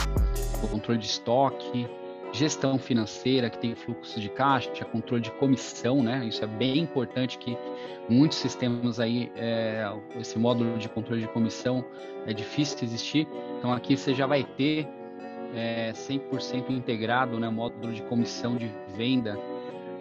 o 0.63 0.67
controle 0.67 0.99
de 0.99 1.05
estoque, 1.05 1.87
gestão 2.31 2.77
financeira, 2.77 3.50
que 3.50 3.57
tem 3.57 3.75
fluxo 3.75 4.19
de 4.19 4.29
caixa, 4.29 4.86
controle 4.86 5.21
de 5.21 5.31
comissão, 5.31 6.03
né? 6.03 6.25
Isso 6.25 6.43
é 6.43 6.48
bem 6.48 6.79
importante 6.79 7.38
que 7.38 7.57
muitos 8.07 8.38
sistemas 8.38 9.00
aí, 9.00 9.31
é, 9.36 9.91
esse 10.19 10.38
módulo 10.38 10.77
de 10.77 10.88
controle 10.89 11.21
de 11.21 11.27
comissão 11.27 11.83
é 12.25 12.33
difícil 12.33 12.77
de 12.79 12.86
existir. 12.86 13.27
Então 13.57 13.74
aqui 13.74 13.98
você 13.98 14.13
já 14.13 14.27
vai 14.27 14.43
ter 14.43 14.88
é, 15.55 15.91
100% 15.91 16.69
integrado, 16.69 17.39
né? 17.39 17.50
Módulo 17.50 17.93
de 17.93 18.03
comissão 18.03 18.55
de 18.55 18.71
venda, 18.95 19.38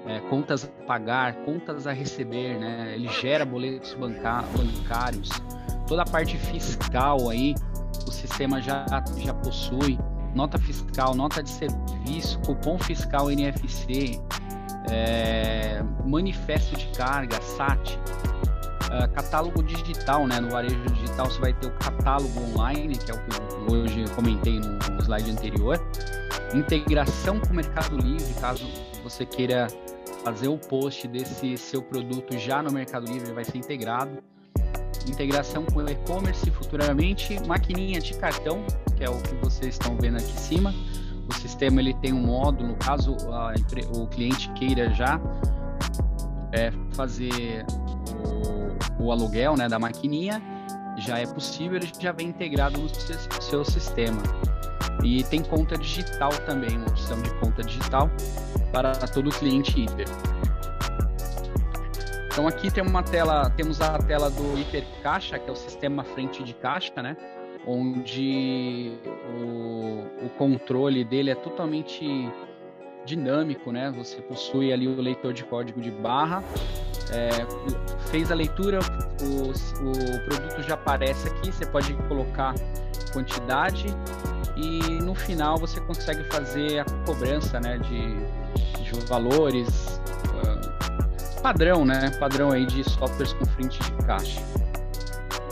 é, 0.06 0.20
contas 0.28 0.64
a 0.64 0.85
pagar, 0.85 1.35
contas 1.44 1.87
a 1.87 1.92
receber, 1.92 2.58
né? 2.58 2.92
Ele 2.94 3.08
gera 3.08 3.44
boletos 3.44 3.94
bancários, 3.94 5.30
toda 5.87 6.02
a 6.02 6.06
parte 6.06 6.37
fiscal 6.37 7.30
aí, 7.30 7.54
o 8.06 8.11
sistema 8.11 8.61
já, 8.61 8.85
já 9.16 9.32
possui 9.32 9.99
nota 10.38 10.57
fiscal, 10.57 11.16
nota 11.16 11.42
de 11.42 11.50
serviço, 11.50 12.38
cupom 12.47 12.78
fiscal 12.78 13.28
NFC, 13.28 14.21
é, 14.88 15.83
manifesto 16.07 16.76
de 16.76 16.87
carga, 16.97 17.42
SAT, 17.42 17.99
é, 18.92 19.09
catálogo 19.09 19.64
digital, 19.64 20.28
né? 20.28 20.38
No 20.38 20.49
varejo 20.49 20.80
digital 20.92 21.26
você 21.26 21.40
vai 21.40 21.52
ter 21.54 21.66
o 21.66 21.73
catálogo 21.73 22.40
online, 22.40 22.97
que 22.97 23.11
é 23.11 23.14
o 23.14 23.18
que 23.18 23.73
hoje 23.73 24.02
eu 24.02 24.11
comentei 24.14 24.61
no, 24.61 24.78
no 24.78 25.02
slide 25.02 25.28
anterior. 25.28 25.76
Integração 26.54 27.40
com 27.40 27.49
o 27.49 27.57
Mercado 27.57 27.97
Livre, 27.97 28.33
caso 28.40 28.64
você 29.02 29.26
queira 29.26 29.66
fazer 30.23 30.47
o 30.47 30.57
post 30.57 31.09
desse 31.09 31.59
seu 31.59 31.83
produto 31.83 32.38
já 32.38 32.62
no 32.62 32.71
Mercado 32.71 33.11
Livre, 33.11 33.33
vai 33.33 33.45
ser 33.45 33.59
integrado 33.59 34.23
integração 35.10 35.64
com 35.64 35.82
e-commerce 35.88 36.50
futuramente, 36.50 37.38
maquininha 37.46 38.00
de 38.00 38.14
cartão, 38.14 38.64
que 38.96 39.04
é 39.04 39.10
o 39.10 39.20
que 39.20 39.34
vocês 39.36 39.74
estão 39.74 39.96
vendo 39.96 40.16
aqui 40.16 40.30
em 40.30 40.36
cima. 40.36 40.74
O 41.28 41.34
sistema 41.34 41.80
ele 41.80 41.94
tem 41.94 42.12
um 42.12 42.24
módulo, 42.24 42.74
caso 42.76 43.16
a, 43.30 43.52
o 43.96 44.06
cliente 44.06 44.50
queira 44.52 44.90
já 44.94 45.20
é, 46.52 46.72
fazer 46.92 47.66
o, 48.98 49.04
o, 49.04 49.12
aluguel 49.12 49.56
né, 49.56 49.68
da 49.68 49.78
maquininha, 49.78 50.42
já 50.96 51.18
é 51.18 51.26
possível, 51.26 51.76
ele 51.76 51.90
já 51.98 52.12
vem 52.12 52.28
integrado 52.28 52.80
no 52.80 52.88
seu, 52.88 53.18
seu 53.40 53.64
sistema. 53.64 54.22
E 55.04 55.22
tem 55.24 55.42
conta 55.42 55.76
digital 55.76 56.30
também, 56.44 56.76
uma 56.76 56.88
opção 56.88 57.20
de 57.22 57.30
conta 57.34 57.62
digital 57.62 58.10
para 58.72 58.92
todo 58.92 59.30
cliente 59.30 59.80
hiper. 59.80 60.08
Então 62.38 62.47
aqui 62.47 62.71
tem 62.71 62.85
uma 62.85 63.02
tela, 63.02 63.50
temos 63.50 63.80
a 63.80 63.99
tela 63.99 64.30
do 64.30 64.57
hipercaixa, 64.57 65.40
que 65.40 65.50
é 65.50 65.52
o 65.52 65.57
sistema 65.57 66.04
frente 66.04 66.45
de 66.45 66.54
caixa, 66.54 67.02
né? 67.02 67.16
Onde 67.66 68.92
o, 69.42 70.25
o 70.25 70.28
controle 70.38 71.04
dele 71.04 71.30
é 71.30 71.35
totalmente 71.35 72.07
dinâmico, 73.04 73.73
né? 73.73 73.92
Você 73.97 74.23
possui 74.23 74.73
ali 74.73 74.87
o 74.87 75.00
leitor 75.00 75.33
de 75.33 75.42
código 75.42 75.80
de 75.80 75.90
barra, 75.90 76.45
é, 77.11 77.28
fez 78.09 78.30
a 78.30 78.37
leitura, 78.37 78.78
o, 79.21 79.50
o 79.50 80.25
produto 80.28 80.62
já 80.62 80.75
aparece 80.75 81.26
aqui, 81.26 81.50
você 81.50 81.66
pode 81.66 81.92
colocar 82.07 82.54
quantidade 83.12 83.87
e 84.57 85.02
no 85.02 85.16
final 85.16 85.59
você 85.59 85.80
consegue 85.80 86.23
fazer 86.30 86.78
a 86.78 86.85
cobrança, 87.04 87.59
né? 87.59 87.78
De, 87.78 88.14
de 88.85 89.07
valores, 89.09 90.00
padrão, 91.38 91.85
né? 91.85 92.11
Padrão 92.18 92.50
aí 92.50 92.66
de 92.66 92.85
softwares 92.85 93.33
com 93.33 93.47
frente 93.47 93.78
de 93.78 93.92
caixa. 94.04 94.40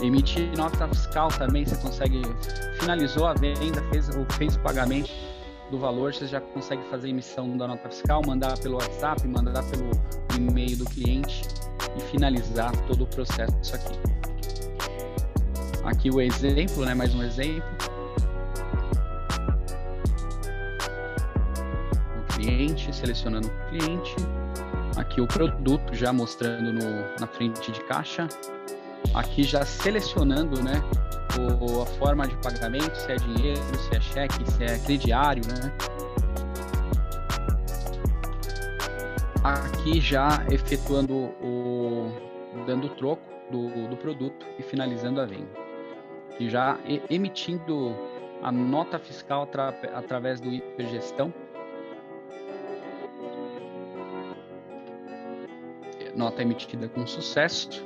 Emitir 0.01 0.55
nota 0.55 0.87
fiscal 0.87 1.29
também, 1.29 1.65
você 1.65 1.75
consegue. 1.77 2.21
Finalizou 2.79 3.25
a 3.25 3.33
venda, 3.33 3.81
fez, 3.91 4.09
fez 4.37 4.55
o 4.55 4.59
pagamento 4.59 5.09
do 5.71 5.79
valor, 5.79 6.13
você 6.13 6.27
já 6.27 6.39
consegue 6.39 6.83
fazer 6.89 7.09
emissão 7.09 7.57
da 7.57 7.67
nota 7.67 7.89
fiscal, 7.89 8.21
mandar 8.25 8.57
pelo 8.59 8.75
WhatsApp, 8.75 9.27
mandar 9.27 9.63
pelo 9.63 9.89
e-mail 10.37 10.77
do 10.77 10.85
cliente 10.85 11.41
e 11.97 12.01
finalizar 12.11 12.71
todo 12.85 13.03
o 13.03 13.07
processo 13.07 13.75
aqui. 13.75 13.99
Aqui 15.83 16.09
o 16.09 16.21
exemplo, 16.21 16.85
né? 16.85 16.93
Mais 16.93 17.15
um 17.15 17.23
exemplo. 17.23 17.63
O 22.19 22.33
cliente, 22.33 22.93
selecionando 22.93 23.47
o 23.47 23.69
cliente. 23.69 24.15
Aqui 24.97 25.21
o 25.21 25.27
produto 25.27 25.93
já 25.93 26.11
mostrando 26.11 26.73
no, 26.73 27.19
na 27.19 27.27
frente 27.27 27.71
de 27.71 27.81
caixa. 27.85 28.27
Aqui 29.13 29.43
já 29.43 29.65
selecionando, 29.65 30.61
né? 30.61 30.81
O, 31.39 31.83
a 31.83 31.85
forma 31.85 32.27
de 32.27 32.35
pagamento, 32.37 32.95
se 32.95 33.11
é 33.11 33.15
dinheiro, 33.15 33.61
se 33.77 33.95
é 33.95 34.01
cheque, 34.01 34.51
se 34.51 34.63
é 34.63 34.79
crediário, 34.79 35.43
né? 35.47 35.71
Aqui 39.43 40.01
já 40.01 40.43
efetuando 40.51 41.13
o 41.13 42.11
dando 42.65 42.87
o 42.87 42.89
troco 42.89 43.21
do, 43.51 43.87
do 43.87 43.95
produto 43.95 44.45
e 44.57 44.63
finalizando 44.63 45.21
a 45.21 45.25
venda 45.25 45.67
e 46.39 46.49
já 46.49 46.77
emitindo 47.09 47.95
a 48.41 48.51
nota 48.51 48.99
fiscal 48.99 49.43
atra 49.43 49.69
através 49.93 50.39
do 50.39 50.51
hipergestão. 50.51 51.33
Nota 56.17 56.41
emitida 56.41 56.89
com 56.89 57.05
sucesso. 57.05 57.85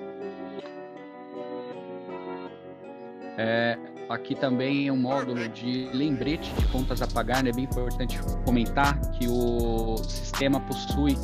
É, 3.37 3.77
aqui 4.09 4.35
também 4.35 4.87
é 4.87 4.91
um 4.91 4.97
módulo 4.97 5.49
de 5.49 5.89
lembrete 5.93 6.53
de 6.53 6.67
contas 6.69 7.01
a 7.01 7.07
pagar, 7.07 7.43
né? 7.43 7.49
é 7.49 7.53
bem 7.53 7.65
importante 7.65 8.19
comentar 8.45 8.99
que 9.11 9.27
o 9.27 9.97
sistema 9.97 10.59
possui 10.61 11.17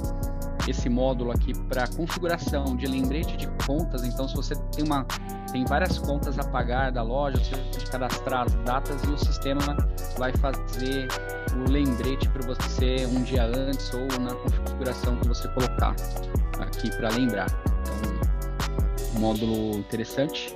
esse 0.68 0.90
módulo 0.90 1.32
aqui 1.32 1.54
para 1.70 1.88
configuração 1.88 2.76
de 2.76 2.86
lembrete 2.88 3.38
de 3.38 3.48
contas. 3.66 4.04
Então, 4.04 4.28
se 4.28 4.36
você 4.36 4.54
tem 4.74 4.84
uma 4.84 5.06
tem 5.52 5.64
várias 5.64 5.98
contas 5.98 6.38
a 6.38 6.44
pagar 6.44 6.92
da 6.92 7.02
loja, 7.02 7.38
você 7.38 7.56
pode 7.56 7.86
cadastrar 7.90 8.46
as 8.48 8.54
datas 8.66 9.02
e 9.04 9.08
o 9.08 9.18
sistema 9.18 9.78
vai 10.18 10.34
fazer 10.34 11.08
o 11.56 11.72
lembrete 11.72 12.28
para 12.30 12.46
você 12.46 13.06
um 13.06 13.24
dia 13.24 13.46
antes 13.46 13.94
ou 13.94 14.06
na 14.20 14.34
configuração 14.36 15.16
que 15.16 15.28
você 15.28 15.48
colocar 15.50 15.96
aqui 16.60 16.90
para 16.96 17.10
lembrar. 17.10 17.48
Então, 17.82 19.16
um 19.16 19.20
módulo 19.20 19.78
interessante, 19.78 20.56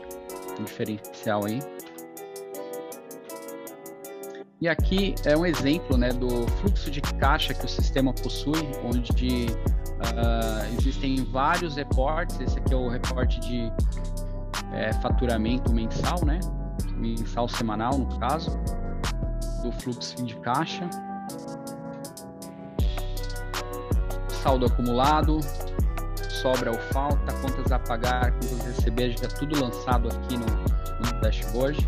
um 0.60 0.63
diferencial 0.63 1.45
aí. 1.45 1.60
E 4.60 4.69
aqui 4.69 5.15
é 5.25 5.36
um 5.36 5.43
exemplo 5.43 5.98
né, 5.98 6.10
do 6.10 6.45
fluxo 6.60 6.91
de 6.91 7.01
caixa 7.01 7.51
que 7.51 7.65
o 7.65 7.67
sistema 7.67 8.13
possui, 8.13 8.62
onde 8.86 9.48
uh, 9.50 10.77
existem 10.77 11.24
vários 11.25 11.75
reportes. 11.75 12.39
Esse 12.39 12.60
aqui 12.60 12.74
é 12.74 12.77
o 12.77 12.88
reporte 12.88 13.39
de 13.39 13.71
é, 14.71 14.93
faturamento 14.93 15.74
mensal, 15.74 16.24
né? 16.24 16.39
Mensal 16.95 17.48
semanal, 17.48 17.98
no 17.98 18.19
caso, 18.19 18.51
do 19.63 19.71
fluxo 19.71 20.24
de 20.24 20.36
caixa. 20.38 20.88
Saldo 24.41 24.65
acumulado, 24.65 25.39
sobra 26.41 26.71
ou 26.71 26.77
falta, 26.77 27.31
contas 27.41 27.71
a 27.71 27.77
pagar, 27.77 28.31
contas 28.31 28.62
a 28.62 28.63
receber, 28.69 29.12
já 29.12 29.27
tudo 29.27 29.62
lançado 29.63 30.07
aqui 30.07 30.36
no, 30.36 30.45
no 30.45 31.21
dashboard. 31.21 31.88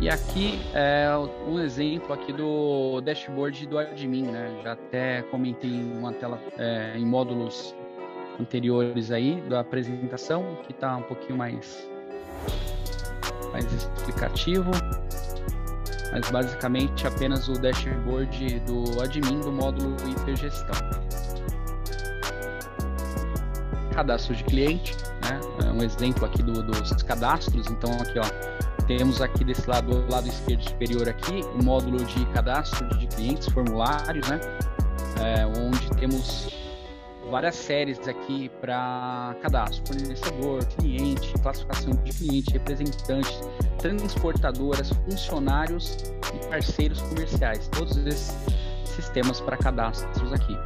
E 0.00 0.08
aqui 0.08 0.60
é 0.74 1.08
um 1.46 1.60
exemplo 1.60 2.12
aqui 2.12 2.32
do 2.32 3.00
dashboard 3.02 3.66
do 3.66 3.78
admin, 3.78 4.22
né? 4.22 4.60
Já 4.64 4.72
até 4.72 5.22
comentei 5.30 5.70
em 5.70 5.96
uma 5.96 6.12
tela 6.12 6.40
é, 6.58 6.94
em 6.96 7.06
módulos 7.06 7.72
anteriores 8.40 9.12
aí 9.12 9.40
da 9.42 9.60
apresentação, 9.60 10.56
que 10.64 10.72
está 10.72 10.96
um 10.96 11.02
pouquinho 11.02 11.38
mais, 11.38 11.88
mais 13.52 13.70
explicativo. 13.72 14.70
Mas 16.12 16.30
basicamente 16.30 17.06
apenas 17.06 17.48
o 17.48 17.52
dashboard 17.52 18.60
do 18.60 19.00
admin 19.00 19.40
do 19.40 19.52
módulo 19.52 19.96
hipergestão. 20.08 20.74
Cadastro 23.94 24.34
de 24.34 24.44
cliente, 24.44 24.96
né? 25.22 25.40
É 25.64 25.70
um 25.70 25.82
exemplo 25.82 26.24
aqui 26.24 26.42
do, 26.42 26.62
dos 26.62 27.02
cadastros. 27.02 27.66
Então 27.68 27.92
aqui 27.92 28.18
ó, 28.18 28.86
temos 28.86 29.20
aqui 29.20 29.44
desse 29.44 29.68
lado, 29.68 30.04
lado 30.10 30.28
esquerdo 30.28 30.62
superior 30.68 31.08
aqui, 31.08 31.42
o 31.58 31.62
módulo 31.62 32.04
de 32.04 32.24
cadastro 32.26 32.88
de 32.98 33.06
clientes, 33.06 33.48
formulários, 33.48 34.28
né? 34.28 34.40
É, 35.22 35.46
onde 35.46 35.88
temos 35.90 36.48
várias 37.30 37.54
séries 37.54 38.08
aqui 38.08 38.50
para 38.60 39.36
cadastro, 39.40 39.82
fornecedor, 39.86 40.64
cliente, 40.76 41.32
classificação 41.40 41.92
de 42.02 42.12
cliente, 42.12 42.50
representantes, 42.52 43.40
transportadoras, 43.80 44.90
funcionários 44.90 45.96
e 46.34 46.46
parceiros 46.46 47.00
comerciais. 47.02 47.68
Todos 47.68 47.96
esses 47.96 48.34
sistemas 48.84 49.40
para 49.40 49.56
cadastros 49.56 50.32
aqui. 50.32 50.56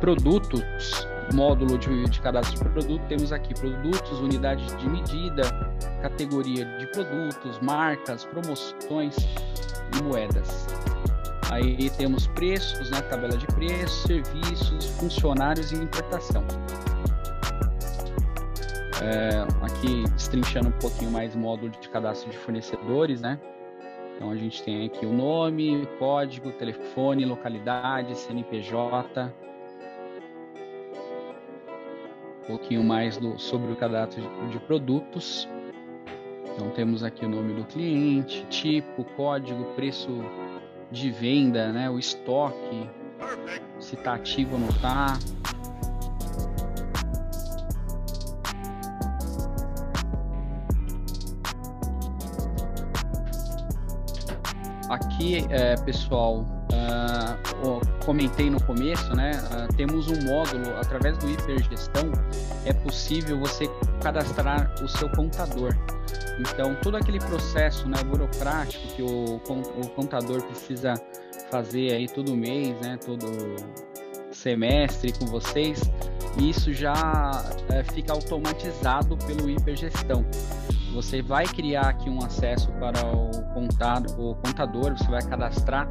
Produtos, 0.00 1.06
módulo 1.34 1.78
de, 1.78 2.04
de 2.04 2.20
cadastro 2.20 2.64
de 2.64 2.70
produto, 2.70 3.02
temos 3.08 3.32
aqui 3.32 3.54
produtos, 3.54 4.18
unidade 4.20 4.64
de 4.76 4.88
medida, 4.88 5.42
categoria 6.02 6.64
de 6.78 6.86
produtos, 6.88 7.58
marcas, 7.60 8.24
promoções 8.24 9.16
e 9.96 10.02
moedas. 10.02 10.66
Aí 11.50 11.90
temos 11.90 12.28
preços, 12.28 12.90
né, 12.90 13.00
tabela 13.02 13.36
de 13.36 13.46
preços, 13.46 14.02
serviços, 14.02 14.86
funcionários 14.98 15.72
e 15.72 15.76
importação. 15.76 16.44
É, 19.02 19.40
aqui 19.64 20.04
destrinchando 20.10 20.68
um 20.68 20.72
pouquinho 20.72 21.10
mais 21.10 21.34
o 21.34 21.38
módulo 21.38 21.70
de 21.70 21.88
cadastro 21.88 22.30
de 22.30 22.36
fornecedores, 22.36 23.22
né? 23.22 23.40
Então 24.14 24.30
a 24.30 24.36
gente 24.36 24.62
tem 24.62 24.84
aqui 24.84 25.06
o 25.06 25.12
nome, 25.12 25.88
código, 25.98 26.52
telefone, 26.52 27.24
localidade, 27.24 28.14
CNPJ. 28.18 29.32
Um 32.42 32.46
pouquinho 32.46 32.84
mais 32.84 33.16
do, 33.16 33.38
sobre 33.38 33.72
o 33.72 33.76
cadastro 33.76 34.20
de, 34.20 34.52
de 34.52 34.58
produtos. 34.60 35.48
Então 36.52 36.68
temos 36.70 37.02
aqui 37.02 37.24
o 37.24 37.28
nome 37.30 37.54
do 37.54 37.64
cliente, 37.64 38.44
tipo, 38.50 39.04
código, 39.16 39.64
preço 39.76 40.10
de 40.90 41.10
venda, 41.10 41.72
né? 41.72 41.88
O 41.88 41.98
estoque, 41.98 42.86
se 43.78 43.94
está 43.94 44.12
ativo 44.12 44.56
ou 44.56 44.60
não 44.60 44.68
está. 44.68 45.18
Aqui, 54.90 55.46
é, 55.50 55.76
pessoal, 55.76 56.40
uh, 56.40 58.04
comentei 58.04 58.50
no 58.50 58.60
começo, 58.64 59.14
né? 59.14 59.30
Uh, 59.30 59.72
temos 59.76 60.08
um 60.08 60.20
módulo 60.24 60.76
através 60.80 61.16
do 61.18 61.30
hipergestão. 61.30 62.10
É 62.64 62.72
possível 62.72 63.38
você 63.38 63.70
cadastrar 64.02 64.74
o 64.82 64.88
seu 64.88 65.08
contador. 65.10 65.76
Então, 66.40 66.74
todo 66.82 66.96
aquele 66.96 67.20
processo 67.20 67.88
né, 67.88 68.02
burocrático 68.02 68.84
que 68.96 69.02
o, 69.02 69.36
o 69.36 69.88
contador 69.90 70.42
precisa 70.42 70.94
fazer 71.52 71.92
aí 71.92 72.08
todo 72.08 72.36
mês, 72.36 72.74
né, 72.80 72.96
todo 72.96 73.26
semestre 74.32 75.12
com 75.12 75.26
vocês, 75.26 75.80
isso 76.36 76.72
já 76.72 77.44
é, 77.68 77.84
fica 77.84 78.12
automatizado 78.12 79.16
pelo 79.18 79.48
hipergestão. 79.48 80.24
Você 80.94 81.22
vai 81.22 81.44
criar 81.44 81.88
aqui 81.88 82.10
um 82.10 82.24
acesso 82.24 82.72
para 82.72 83.06
o, 83.06 83.30
contado, 83.60 84.10
o 84.18 84.34
contador, 84.36 84.96
você 84.96 85.08
vai 85.08 85.22
cadastrar, 85.22 85.88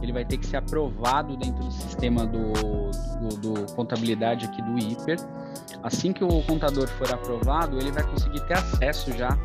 ele 0.00 0.12
vai 0.12 0.24
ter 0.24 0.38
que 0.38 0.46
ser 0.46 0.56
aprovado 0.56 1.36
dentro 1.36 1.62
do 1.62 1.70
sistema 1.70 2.26
do, 2.26 2.52
do, 3.20 3.54
do 3.54 3.72
contabilidade 3.74 4.46
aqui 4.46 4.62
do 4.62 4.78
hiper. 4.78 5.18
Assim 5.82 6.12
que 6.12 6.24
o 6.24 6.42
contador 6.42 6.88
for 6.88 7.12
aprovado, 7.12 7.78
ele 7.78 7.92
vai 7.92 8.02
conseguir 8.02 8.40
ter 8.46 8.54
acesso 8.54 9.12
já 9.12 9.36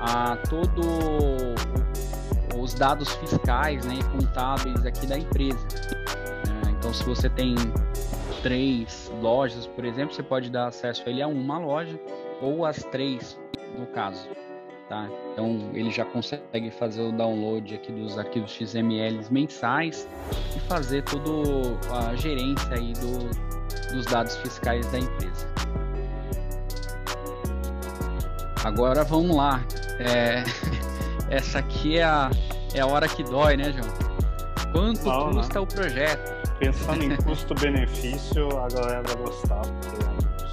a 0.00 0.36
todo 0.48 0.82
os 2.60 2.74
dados 2.74 3.10
fiscais 3.16 3.84
né, 3.86 3.94
e 4.00 4.04
contábeis 4.04 4.84
aqui 4.84 5.06
da 5.06 5.18
empresa. 5.18 5.66
É, 6.66 6.70
então, 6.70 6.92
se 6.92 7.04
você 7.04 7.28
tem 7.28 7.54
três 8.42 9.12
lojas, 9.20 9.66
por 9.68 9.84
exemplo, 9.84 10.14
você 10.14 10.22
pode 10.22 10.50
dar 10.50 10.68
acesso 10.68 11.02
a 11.06 11.10
ele 11.10 11.22
a 11.22 11.28
uma 11.28 11.58
loja 11.58 11.98
ou 12.40 12.66
as 12.66 12.82
três, 12.84 13.38
no 13.78 13.86
caso. 13.86 14.28
Tá? 14.92 15.08
Então, 15.32 15.70
ele 15.72 15.90
já 15.90 16.04
consegue 16.04 16.70
fazer 16.70 17.00
o 17.00 17.12
download 17.12 17.74
aqui 17.74 17.90
dos 17.90 18.18
arquivos 18.18 18.52
XML 18.52 19.24
mensais 19.30 20.06
e 20.54 20.60
fazer 20.60 21.02
toda 21.04 21.30
a 21.96 22.14
gerência 22.14 22.74
aí 22.74 22.92
do, 22.92 23.30
dos 23.90 24.04
dados 24.04 24.36
fiscais 24.36 24.86
da 24.92 24.98
empresa. 24.98 25.46
Agora 28.62 29.02
vamos 29.02 29.34
lá. 29.34 29.64
É, 29.98 30.44
essa 31.34 31.60
aqui 31.60 31.96
é 31.96 32.04
a, 32.04 32.30
é 32.74 32.80
a 32.80 32.86
hora 32.86 33.08
que 33.08 33.22
dói, 33.22 33.56
né, 33.56 33.72
João? 33.72 33.88
Quanto 34.72 35.06
não, 35.06 35.32
custa 35.32 35.54
não. 35.54 35.62
o 35.62 35.66
projeto? 35.66 36.58
Pensando 36.58 37.02
em 37.02 37.16
custo-benefício, 37.24 38.46
a 38.58 38.68
galera 38.68 39.02
vai 39.04 39.16
gostar, 39.16 39.62
porque 39.62 40.02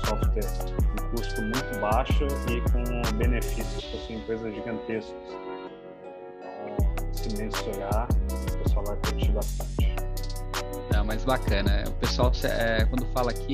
software 0.07 0.73
um 0.93 1.09
custo 1.13 1.41
muito 1.41 1.68
baixo 1.79 2.27
e 2.49 2.61
com 2.71 3.17
benefícios 3.17 3.83
para 3.85 3.99
sua 3.99 4.15
empresa 4.15 4.51
gigantescos. 4.51 5.15
Então, 6.63 7.13
se 7.13 7.37
mensurar, 7.37 8.07
o 8.53 8.63
pessoal 8.63 8.85
vai 8.85 8.95
curtir 8.97 9.31
bastante. 9.31 9.95
É, 10.93 11.03
mais 11.03 11.23
bacana. 11.23 11.83
O 11.87 11.91
pessoal, 11.93 12.31
é, 12.43 12.85
quando 12.85 13.05
fala 13.13 13.31
aqui, 13.31 13.53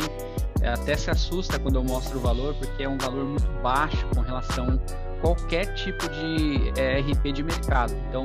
é, 0.61 0.69
até 0.69 0.95
se 0.95 1.09
assusta 1.11 1.59
quando 1.59 1.75
eu 1.75 1.83
mostro 1.83 2.17
o 2.17 2.21
valor, 2.21 2.55
porque 2.55 2.83
é 2.83 2.89
um 2.89 2.97
valor 2.97 3.25
muito 3.25 3.47
baixo 3.61 4.05
com 4.13 4.21
relação 4.21 4.67
a 4.67 5.21
qualquer 5.21 5.73
tipo 5.75 6.07
de 6.09 6.73
é, 6.79 6.99
RP 6.99 7.31
de 7.33 7.43
mercado. 7.43 7.93
Então, 8.09 8.23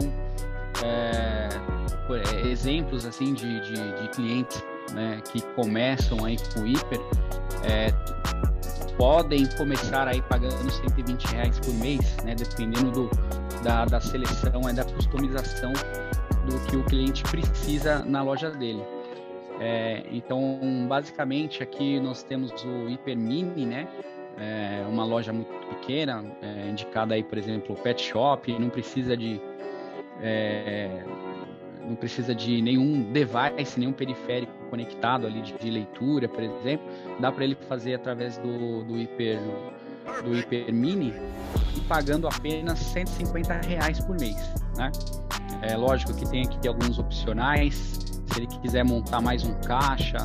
é, 0.83 1.49
é, 2.11 2.49
exemplos 2.49 3.05
assim 3.05 3.35
de, 3.35 3.61
de, 3.61 4.03
de 4.03 4.09
clientes 4.09 4.63
né, 4.93 5.21
que 5.31 5.41
começam 5.55 6.25
aí 6.25 6.37
com 6.53 6.61
o 6.61 6.67
hiper 6.67 7.01
é, 7.65 7.93
podem 8.91 9.47
começar 9.57 10.09
aí 10.09 10.23
pagando 10.23 10.71
120 10.71 11.25
reais 11.25 11.59
por 11.61 11.75
mês, 11.75 12.17
né, 12.25 12.35
dependendo 12.35 12.91
do, 12.91 13.11
da, 13.63 13.85
da 13.85 14.01
seleção 14.01 14.63
da 14.75 14.85
customização 14.85 15.73
do 16.47 16.59
que 16.67 16.77
o 16.77 16.85
cliente 16.85 17.23
precisa 17.25 18.05
na 18.05 18.23
loja 18.23 18.51
dele. 18.51 18.83
É, 19.61 20.05
então, 20.11 20.59
basicamente, 20.89 21.63
aqui 21.63 22.01
nós 22.01 22.23
temos 22.23 22.51
o 22.65 22.89
Hiper 22.89 23.17
Mini, 23.17 23.67
né? 23.67 23.87
É 24.39 24.87
uma 24.89 25.05
loja 25.05 25.35
muito 25.35 25.53
pequena, 25.69 26.25
é, 26.41 26.71
indicada 26.71 27.15
aí, 27.15 27.23
por 27.23 27.37
exemplo, 27.37 27.77
pet 27.77 28.03
shop, 28.03 28.51
não 28.59 28.71
precisa 28.71 29.15
de 29.15 29.39
é, 30.23 31.05
não 31.87 31.95
precisa 31.95 32.35
de 32.35 32.63
nenhum 32.63 33.03
device, 33.13 33.79
nenhum 33.79 33.93
periférico 33.93 34.60
conectado 34.71 35.27
ali 35.27 35.43
de, 35.43 35.53
de 35.59 35.71
leitura, 35.71 36.29
por 36.29 36.43
exemplo. 36.43 36.87
Dá 37.19 37.31
para 37.31 37.45
ele 37.45 37.57
fazer 37.69 37.95
através 37.95 38.39
do, 38.39 38.85
do 38.85 38.97
Hiper 38.97 39.39
do 40.25 40.37
Hiper 40.37 40.73
Mini 40.73 41.13
pagando 41.89 42.29
apenas 42.29 42.79
150 42.79 43.67
reais 43.67 44.01
por 44.01 44.19
mês, 44.19 44.37
né? 44.77 44.91
É 45.63 45.77
lógico 45.77 46.15
que 46.15 46.29
tem 46.29 46.43
aqui 46.47 46.69
alguns 46.69 46.99
opcionais. 46.99 47.75
Se 48.33 48.39
ele 48.39 48.47
quiser 48.47 48.85
montar 48.85 49.21
mais 49.21 49.45
um 49.45 49.53
caixa, 49.61 50.19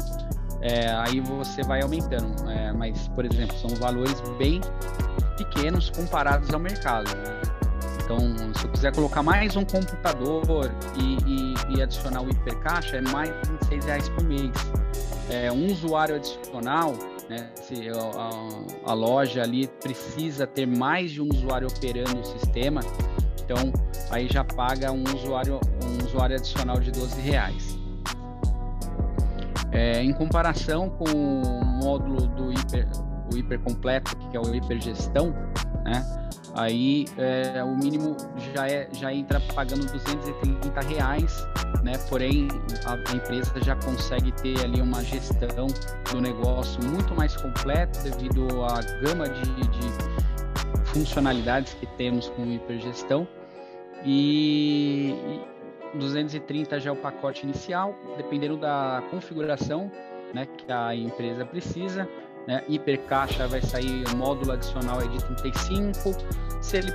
é, 0.62 0.91
aí 0.91 1.19
você 1.19 1.63
vai 1.63 1.81
aumentando. 1.81 2.49
É, 2.49 2.71
mas, 2.71 3.08
por 3.10 3.25
exemplo, 3.25 3.58
são 3.58 3.69
valores 3.71 4.21
bem 4.38 4.62
pequenos 5.38 5.89
comparados 5.89 6.53
ao 6.53 6.60
mercado. 6.60 7.10
Né? 7.15 7.41
Então, 8.05 8.19
se 8.53 8.65
eu 8.65 8.71
quiser 8.71 8.93
colocar 8.93 9.23
mais 9.23 9.55
um 9.55 9.65
computador 9.65 10.71
e, 10.95 11.17
e, 11.25 11.75
e 11.75 11.81
adicionar 11.81 12.21
o 12.21 12.29
hipercaixa, 12.29 12.97
é 12.97 13.01
mais 13.01 13.29
de 13.41 13.49
26 13.53 13.85
reais 13.85 14.09
por 14.09 14.23
mês. 14.23 14.51
É, 15.27 15.51
um 15.51 15.65
usuário 15.71 16.15
adicional, 16.15 16.93
né, 17.27 17.49
se 17.55 17.89
a, 17.89 18.91
a, 18.91 18.93
loja 18.93 19.41
ali 19.41 19.67
precisa 19.81 20.45
ter 20.45 20.67
mais 20.67 21.09
de 21.13 21.21
um 21.21 21.27
usuário 21.33 21.67
operando 21.67 22.19
o 22.19 22.23
sistema, 22.23 22.81
então 23.43 23.73
aí 24.11 24.27
já 24.31 24.43
paga 24.43 24.91
um 24.91 25.03
usuário, 25.03 25.59
um 25.83 26.05
usuário 26.05 26.35
adicional 26.35 26.79
de 26.79 26.91
12 26.91 27.19
reais. 27.21 27.75
É, 29.71 30.03
em 30.03 30.13
comparação 30.13 30.91
com 30.91 31.09
o 31.09 31.65
módulo 31.65 32.27
do 32.27 32.53
hiper, 32.53 32.87
o 33.33 33.35
hiper 33.35 33.59
completo, 33.61 34.15
que 34.29 34.37
é 34.37 34.39
o 34.39 34.53
hiper 34.53 34.79
gestão, 34.79 35.33
né? 35.83 36.24
Aí 36.55 37.05
é, 37.17 37.63
o 37.63 37.75
mínimo 37.75 38.15
já, 38.53 38.67
é, 38.67 38.87
já 38.93 39.13
entra 39.13 39.39
pagando 39.53 39.85
230 39.91 40.79
reais, 40.81 41.47
né? 41.83 41.93
Porém, 42.09 42.47
a, 42.85 42.93
a, 42.93 43.15
empresa 43.15 43.53
já 43.63 43.75
consegue 43.75 44.31
ter 44.31 44.59
ali 44.63 44.81
uma 44.81 45.03
gestão 45.03 45.67
do 46.11 46.21
negócio 46.21 46.83
muito 46.83 47.13
mais 47.13 47.35
completa 47.35 47.99
devido 48.01 48.63
à 48.63 48.81
gama 49.01 49.27
de, 49.29 49.51
de 49.51 50.85
funcionalidades 50.85 51.73
que 51.73 51.85
temos 51.97 52.29
com 52.29 52.45
hipergestão. 52.45 53.27
E, 54.05 55.13
e 55.93 55.97
230 55.97 56.79
já 56.79 56.89
é 56.89 56.93
o 56.93 56.95
pacote 56.95 57.43
inicial, 57.43 57.95
dependendo 58.17 58.57
da 58.57 59.03
configuração 59.09 59.91
né, 60.33 60.45
que 60.45 60.71
a 60.71 60.95
empresa 60.95 61.45
precisa 61.45 62.07
né? 62.47 62.63
Hipercaixa 62.67 63.47
vai 63.47 63.62
sair 63.62 64.03
o 64.12 64.17
módulo 64.17 64.53
adicional 64.53 65.01
é 65.01 65.08
de 65.08 65.23
35. 65.23 66.15
Se 66.62 66.77
ele 66.77 66.91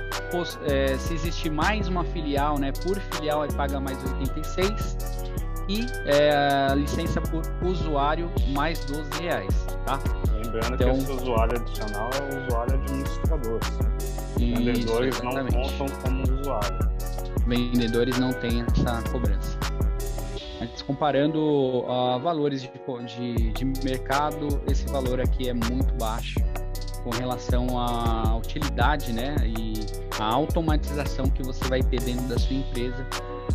é, 0.65 0.97
se 0.97 1.13
existir 1.13 1.49
mais 1.49 1.87
uma 1.87 2.03
filial, 2.03 2.57
né? 2.59 2.71
Por 2.71 2.99
filial 2.99 3.45
ele 3.45 3.53
paga 3.53 3.79
mais 3.79 3.97
86 4.03 4.97
e 5.69 5.85
é, 6.05 6.67
a 6.69 6.75
licença 6.75 7.21
por 7.21 7.41
usuário 7.63 8.29
mais 8.49 8.83
12 8.85 9.21
reais, 9.21 9.65
tá? 9.85 9.99
Lembrando 10.33 10.73
então, 10.73 10.91
que 10.91 10.97
esse 10.97 11.11
usuário 11.11 11.57
adicional 11.57 12.09
é 12.13 12.35
o 12.35 12.45
usuário 12.45 12.73
administrador. 12.75 13.59
Vendedores 14.37 15.21
não 15.21 15.31
contam 15.47 15.87
como 16.03 16.23
usuário. 16.39 16.91
Vendedores 17.47 18.17
não 18.17 18.33
têm 18.33 18.61
essa 18.61 19.01
cobrança. 19.11 19.57
Mas 20.61 20.79
comparando 20.83 21.39
uh, 21.39 22.19
valores 22.19 22.61
de, 22.61 22.69
de, 22.69 23.51
de 23.51 23.65
mercado, 23.83 24.61
esse 24.69 24.85
valor 24.91 25.19
aqui 25.19 25.49
é 25.49 25.53
muito 25.53 25.91
baixo 25.95 26.39
com 27.03 27.09
relação 27.09 27.79
à 27.79 28.37
utilidade, 28.37 29.11
né, 29.11 29.35
e 29.43 29.73
a 30.19 30.25
automatização 30.25 31.25
que 31.31 31.41
você 31.41 31.67
vai 31.67 31.81
ter 31.81 31.99
dentro 32.01 32.27
da 32.27 32.37
sua 32.37 32.57
empresa 32.57 33.03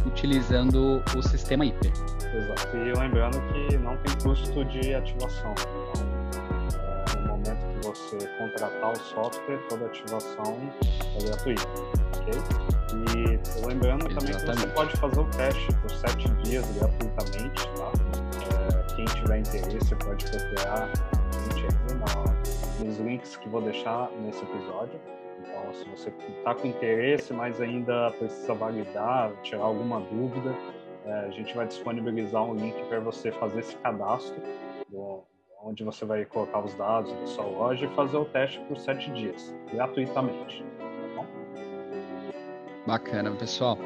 utilizando 0.05 1.01
o 1.17 1.23
sistema 1.23 1.65
IP. 1.65 1.87
Exato. 1.87 2.77
E 2.77 2.93
lembrando 2.99 3.41
que 3.53 3.79
não 3.79 3.97
tem 3.99 4.13
custo 4.25 4.65
de 4.65 4.93
ativação. 4.93 5.55
Então, 6.67 7.23
no 7.23 7.29
momento 7.29 7.81
que 7.81 7.87
você 7.87 8.27
contratar 8.39 8.91
o 8.91 8.97
software, 8.97 9.59
toda 9.69 9.87
ativação 9.87 10.59
é 11.15 11.25
gratuita, 11.25 11.63
ok? 12.27 12.67
E 12.95 13.67
lembrando 13.67 14.09
Exatamente. 14.11 14.45
também 14.45 14.55
que 14.55 14.61
você 14.61 14.67
pode 14.69 14.97
fazer 14.97 15.21
o 15.21 15.25
teste 15.31 15.73
por 15.81 15.91
sete 15.91 16.29
dias 16.43 16.67
gratuitamente, 16.73 17.69
tá? 17.77 17.93
É, 18.55 18.95
quem 18.95 19.05
tiver 19.05 19.39
interesse 19.39 19.95
pode 19.97 20.25
procurar 20.25 20.91
a 20.91 21.55
gente 21.55 21.67
aqui 21.67 21.95
na, 21.95 22.85
nos 22.85 22.99
links 22.99 23.37
que 23.37 23.49
vou 23.49 23.63
deixar 23.63 24.11
nesse 24.23 24.43
episódio. 24.43 25.01
Então, 25.41 25.75
se 25.75 25.85
você 25.89 26.13
está 26.39 26.55
com 26.55 26.67
interesse, 26.67 27.33
mas 27.33 27.61
ainda 27.61 28.11
precisa 28.13 28.55
validar, 28.55 29.33
tirar 29.43 29.65
alguma 29.65 30.01
dúvida, 30.01 30.55
é, 31.05 31.13
a 31.27 31.31
gente 31.31 31.55
vai 31.55 31.67
disponibilizar 31.67 32.43
um 32.43 32.55
link 32.55 32.75
para 32.89 33.01
você 33.01 33.31
fazer 33.33 33.61
esse 33.61 33.77
cadastro, 33.77 34.41
do, 34.89 35.23
onde 35.63 35.85
você 35.85 36.05
vai 36.05 36.25
colocar 36.25 36.65
os 36.65 36.75
dados 36.75 37.13
da 37.13 37.27
sua 37.27 37.45
loja 37.45 37.87
e 37.87 37.95
fazer 37.95 38.17
o 38.17 38.25
teste 38.25 38.59
por 38.61 38.79
sete 38.79 39.11
dias, 39.13 39.55
gratuitamente. 39.73 40.65
Bacana, 42.87 43.33
pessoal. 43.33 43.77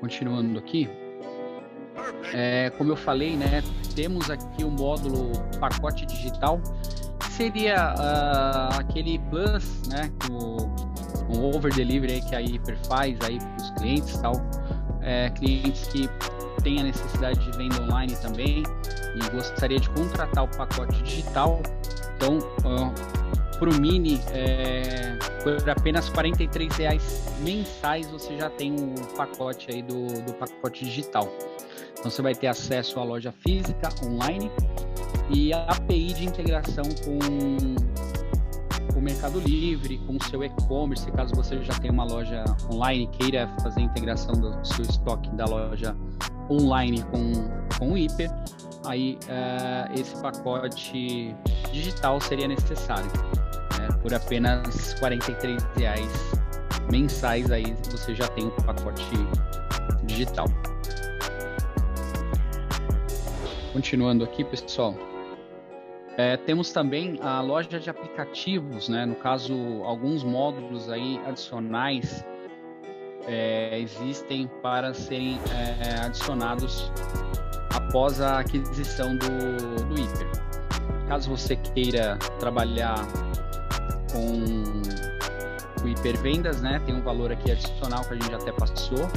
Continuando 0.00 0.58
aqui, 0.58 0.90
é, 2.34 2.70
como 2.70 2.90
eu 2.90 2.96
falei, 2.96 3.36
né, 3.36 3.62
temos 3.94 4.28
aqui 4.28 4.64
o 4.64 4.70
módulo 4.70 5.30
pacote 5.60 6.04
digital, 6.06 6.60
que 7.20 7.30
seria 7.30 7.94
uh, 7.94 8.80
aquele 8.80 9.20
plus, 9.30 9.86
né, 9.86 10.10
o, 10.28 10.66
um 11.32 11.44
over 11.54 11.72
delivery 11.72 12.20
que 12.22 12.34
a 12.34 12.40
Hyper 12.40 12.76
faz 12.88 13.16
aí 13.20 13.38
para 13.38 13.56
os 13.56 13.70
clientes, 13.70 14.18
tal, 14.18 14.32
é, 15.00 15.30
clientes 15.30 15.86
que 15.86 16.08
têm 16.64 16.80
a 16.80 16.82
necessidade 16.82 17.38
de 17.38 17.56
venda 17.56 17.82
online 17.82 18.16
também 18.16 18.64
e 19.14 19.30
gostaria 19.30 19.78
de 19.78 19.88
contratar 19.90 20.42
o 20.42 20.48
pacote 20.48 21.00
digital. 21.04 21.62
Então, 22.16 22.38
uh, 22.38 22.92
para 23.62 23.70
o 23.70 23.80
Mini, 23.80 24.20
é, 24.32 25.16
por 25.44 25.70
apenas 25.70 26.08
R$ 26.08 26.68
reais 26.76 27.24
mensais, 27.44 28.10
você 28.10 28.36
já 28.36 28.50
tem 28.50 28.72
um 28.72 28.92
pacote 29.16 29.70
aí 29.70 29.80
do, 29.82 30.08
do 30.24 30.32
pacote 30.32 30.84
digital. 30.84 31.32
Então 31.92 32.10
você 32.10 32.20
vai 32.22 32.34
ter 32.34 32.48
acesso 32.48 32.98
à 32.98 33.04
loja 33.04 33.30
física, 33.30 33.88
online 34.04 34.50
e 35.30 35.52
a 35.52 35.62
API 35.62 36.12
de 36.12 36.24
integração 36.24 36.82
com 37.04 38.98
o 38.98 39.00
Mercado 39.00 39.38
Livre, 39.38 39.96
com 40.08 40.16
o 40.16 40.24
seu 40.24 40.42
e-commerce, 40.42 41.08
caso 41.12 41.32
você 41.36 41.62
já 41.62 41.74
tenha 41.74 41.92
uma 41.92 42.04
loja 42.04 42.44
online 42.68 43.06
queira 43.12 43.46
fazer 43.62 43.78
a 43.78 43.84
integração 43.84 44.34
do 44.34 44.66
seu 44.66 44.84
estoque 44.84 45.30
da 45.36 45.44
loja 45.44 45.96
online 46.50 47.04
com, 47.04 47.32
com 47.78 47.92
o 47.92 47.96
Hiper, 47.96 48.28
aí 48.86 49.16
é, 49.28 49.88
esse 49.94 50.20
pacote 50.20 51.32
digital 51.72 52.20
seria 52.20 52.48
necessário 52.48 53.08
por 54.00 54.12
apenas 54.14 54.94
R$ 54.94 55.18
reais 55.76 56.42
mensais 56.90 57.50
aí 57.50 57.74
você 57.90 58.14
já 58.14 58.28
tem 58.28 58.46
o 58.46 58.50
pacote 58.50 59.04
digital. 60.04 60.46
Continuando 63.72 64.24
aqui, 64.24 64.44
pessoal, 64.44 64.94
é, 66.18 66.36
temos 66.36 66.72
também 66.72 67.18
a 67.22 67.40
loja 67.40 67.80
de 67.80 67.88
aplicativos, 67.88 68.88
né? 68.88 69.06
No 69.06 69.14
caso, 69.14 69.54
alguns 69.84 70.22
módulos 70.22 70.90
aí 70.90 71.18
adicionais 71.26 72.22
é, 73.26 73.78
existem 73.78 74.50
para 74.62 74.92
serem 74.92 75.38
é, 75.50 76.04
adicionados 76.04 76.92
após 77.74 78.20
a 78.20 78.40
aquisição 78.40 79.16
do, 79.16 79.84
do 79.86 79.98
Hiper. 79.98 81.08
caso 81.08 81.30
você 81.30 81.56
queira 81.56 82.18
trabalhar 82.38 82.96
com 84.12 85.84
o 85.84 85.88
hipervendas, 85.88 86.60
né? 86.60 86.80
Tem 86.84 86.94
um 86.94 87.02
valor 87.02 87.32
aqui 87.32 87.50
adicional 87.50 88.04
que 88.04 88.14
a 88.14 88.16
gente 88.16 88.34
até 88.34 88.52
passou. 88.52 89.08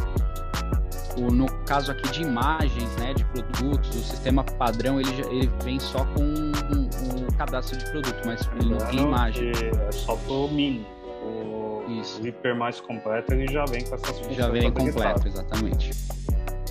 O, 1.18 1.32
no 1.32 1.46
caso 1.64 1.92
aqui 1.92 2.10
de 2.12 2.24
imagens, 2.24 2.96
né, 2.98 3.14
de 3.14 3.24
produtos, 3.26 3.90
o 3.90 4.04
sistema 4.04 4.44
padrão 4.44 5.00
ele, 5.00 5.10
ele 5.30 5.50
vem 5.64 5.80
só 5.80 6.04
com 6.06 6.22
o, 6.22 7.26
o 7.26 7.38
cadastro 7.38 7.78
de 7.78 7.90
produto, 7.90 8.22
mas 8.26 8.50
ele 8.60 8.72
não 8.72 8.78
tem 8.78 9.00
imagem. 9.00 9.52
É 9.52 9.92
só 9.92 10.16
pro 10.18 10.50
mini. 10.50 10.86
O, 11.24 11.84
Isso. 12.02 12.22
o 12.22 12.28
hiper 12.28 12.56
mais 12.56 12.82
completo 12.82 13.34
ele 13.34 13.48
já 13.48 13.64
vem 13.66 13.86
com 13.86 13.96
essas 13.96 14.10
funções. 14.18 14.36
Já 14.36 14.50
vem 14.50 14.72
completo, 14.72 15.28
exatamente. 15.28 15.92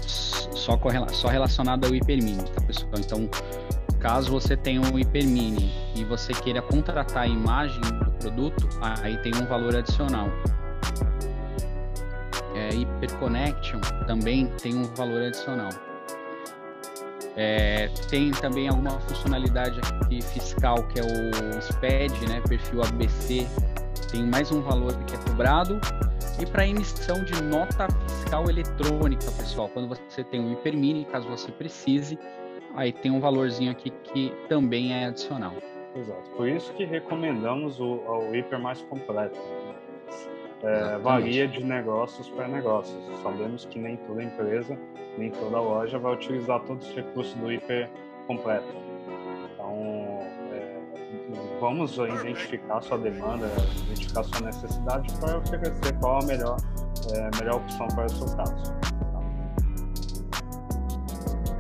Só, 0.02 0.78
só 1.12 1.28
relacionado 1.28 1.86
ao 1.86 1.94
hiper 1.94 2.22
mini, 2.22 2.44
tá 2.44 2.60
pessoal? 2.60 2.92
Então, 2.98 3.28
caso 4.04 4.30
você 4.30 4.54
tenha 4.54 4.82
um 4.82 4.98
hiper 4.98 5.26
mini 5.26 5.72
e 5.96 6.04
você 6.04 6.34
queira 6.34 6.60
contratar 6.60 7.22
a 7.22 7.26
imagem 7.26 7.80
do 7.80 8.10
produto, 8.18 8.68
aí 9.02 9.16
tem 9.22 9.32
um 9.34 9.46
valor 9.46 9.74
adicional 9.74 10.28
é, 12.54 12.68
Hyperconnection 12.68 13.80
também 14.06 14.46
tem 14.62 14.74
um 14.76 14.84
valor 14.94 15.22
adicional. 15.22 15.70
É, 17.36 17.88
tem 18.08 18.30
também 18.30 18.68
alguma 18.68 19.00
funcionalidade 19.00 19.80
aqui 19.80 20.22
fiscal 20.22 20.84
que 20.84 21.00
é 21.00 21.02
o 21.02 21.60
SPED, 21.60 22.28
né, 22.28 22.40
perfil 22.48 22.82
ABC, 22.82 23.46
tem 24.10 24.24
mais 24.24 24.52
um 24.52 24.62
valor 24.62 24.94
que 25.04 25.14
é 25.14 25.18
cobrado. 25.18 25.80
E 26.40 26.46
para 26.46 26.66
emissão 26.66 27.24
de 27.24 27.42
nota 27.42 27.88
fiscal 28.08 28.48
eletrônica, 28.48 29.24
pessoal, 29.32 29.68
quando 29.68 29.88
você 29.88 30.22
tem 30.22 30.40
um 30.40 30.50
Hypermini, 30.50 31.04
caso 31.06 31.28
você 31.28 31.50
precise, 31.50 32.18
aí 32.74 32.92
tem 32.92 33.10
um 33.10 33.20
valorzinho 33.20 33.70
aqui 33.70 33.90
que 33.90 34.32
também 34.48 34.92
é 34.92 35.06
adicional. 35.06 35.52
Exato. 35.96 36.30
Por 36.36 36.48
isso 36.48 36.72
que 36.74 36.84
recomendamos 36.84 37.78
o, 37.80 37.84
o 37.84 38.30
Hyper 38.32 38.58
mais 38.58 38.82
completo 38.82 39.38
é, 40.64 40.98
varia 40.98 41.46
de 41.46 41.62
negócios 41.62 42.28
para 42.30 42.48
negócios. 42.48 42.98
Sabemos 43.22 43.66
que 43.66 43.78
nem 43.78 43.96
toda 43.98 44.22
empresa, 44.22 44.78
nem 45.18 45.30
toda 45.30 45.60
loja 45.60 45.98
vai 45.98 46.14
utilizar 46.14 46.60
todos 46.60 46.88
os 46.88 46.94
recursos 46.94 47.34
do 47.34 47.52
hiper 47.52 47.90
completo. 48.26 48.74
Então, 49.52 50.20
é, 50.52 50.80
vamos 51.60 51.96
identificar 51.98 52.80
sua 52.80 52.98
demanda, 52.98 53.46
identificar 53.84 54.24
sua 54.24 54.40
necessidade 54.40 55.14
para 55.18 55.38
oferecer 55.38 55.98
qual 56.00 56.22
a 56.22 56.24
melhor, 56.24 56.56
é, 57.12 57.30
melhor 57.38 57.56
opção 57.56 57.86
para 57.88 58.06
o 58.06 58.08
seu 58.08 58.36
caso. 58.36 58.74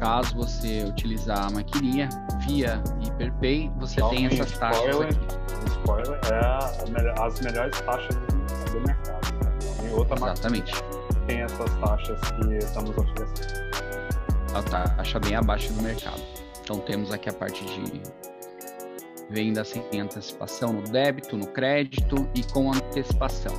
Caso 0.04 0.36
você 0.36 0.84
utilizar 0.84 1.46
a 1.46 1.50
maquininha 1.50 2.10
via 2.46 2.78
HyperPay, 3.00 3.72
você 3.78 4.02
tem 4.10 4.26
essas 4.26 4.52
taxas 4.58 4.84
spoiler, 4.84 5.08
aqui. 5.08 5.70
Spoiler 5.70 6.20
é 6.30 7.22
as 7.22 7.40
melhores 7.40 7.80
taxas 7.80 8.14
do 8.70 8.80
mercado. 8.86 9.34
Né? 9.34 9.88
Em 9.88 9.94
outra 9.94 10.14
Exatamente. 10.16 10.74
tem 11.26 11.40
essas 11.40 11.70
taxas 11.76 12.20
que 12.20 12.54
estamos 12.58 12.90
oferecendo. 12.98 13.64
A 14.54 14.62
taxa 14.62 15.18
bem 15.20 15.36
abaixo 15.36 15.72
do 15.72 15.80
mercado. 15.82 16.20
Então 16.62 16.80
temos 16.80 17.10
aqui 17.10 17.30
a 17.30 17.32
parte 17.32 17.64
de 17.64 18.02
venda 19.30 19.64
sem 19.64 19.82
antecipação 19.98 20.74
no 20.74 20.82
débito, 20.82 21.34
no 21.34 21.46
crédito 21.46 22.28
e 22.34 22.42
com 22.52 22.70
antecipação. 22.70 23.54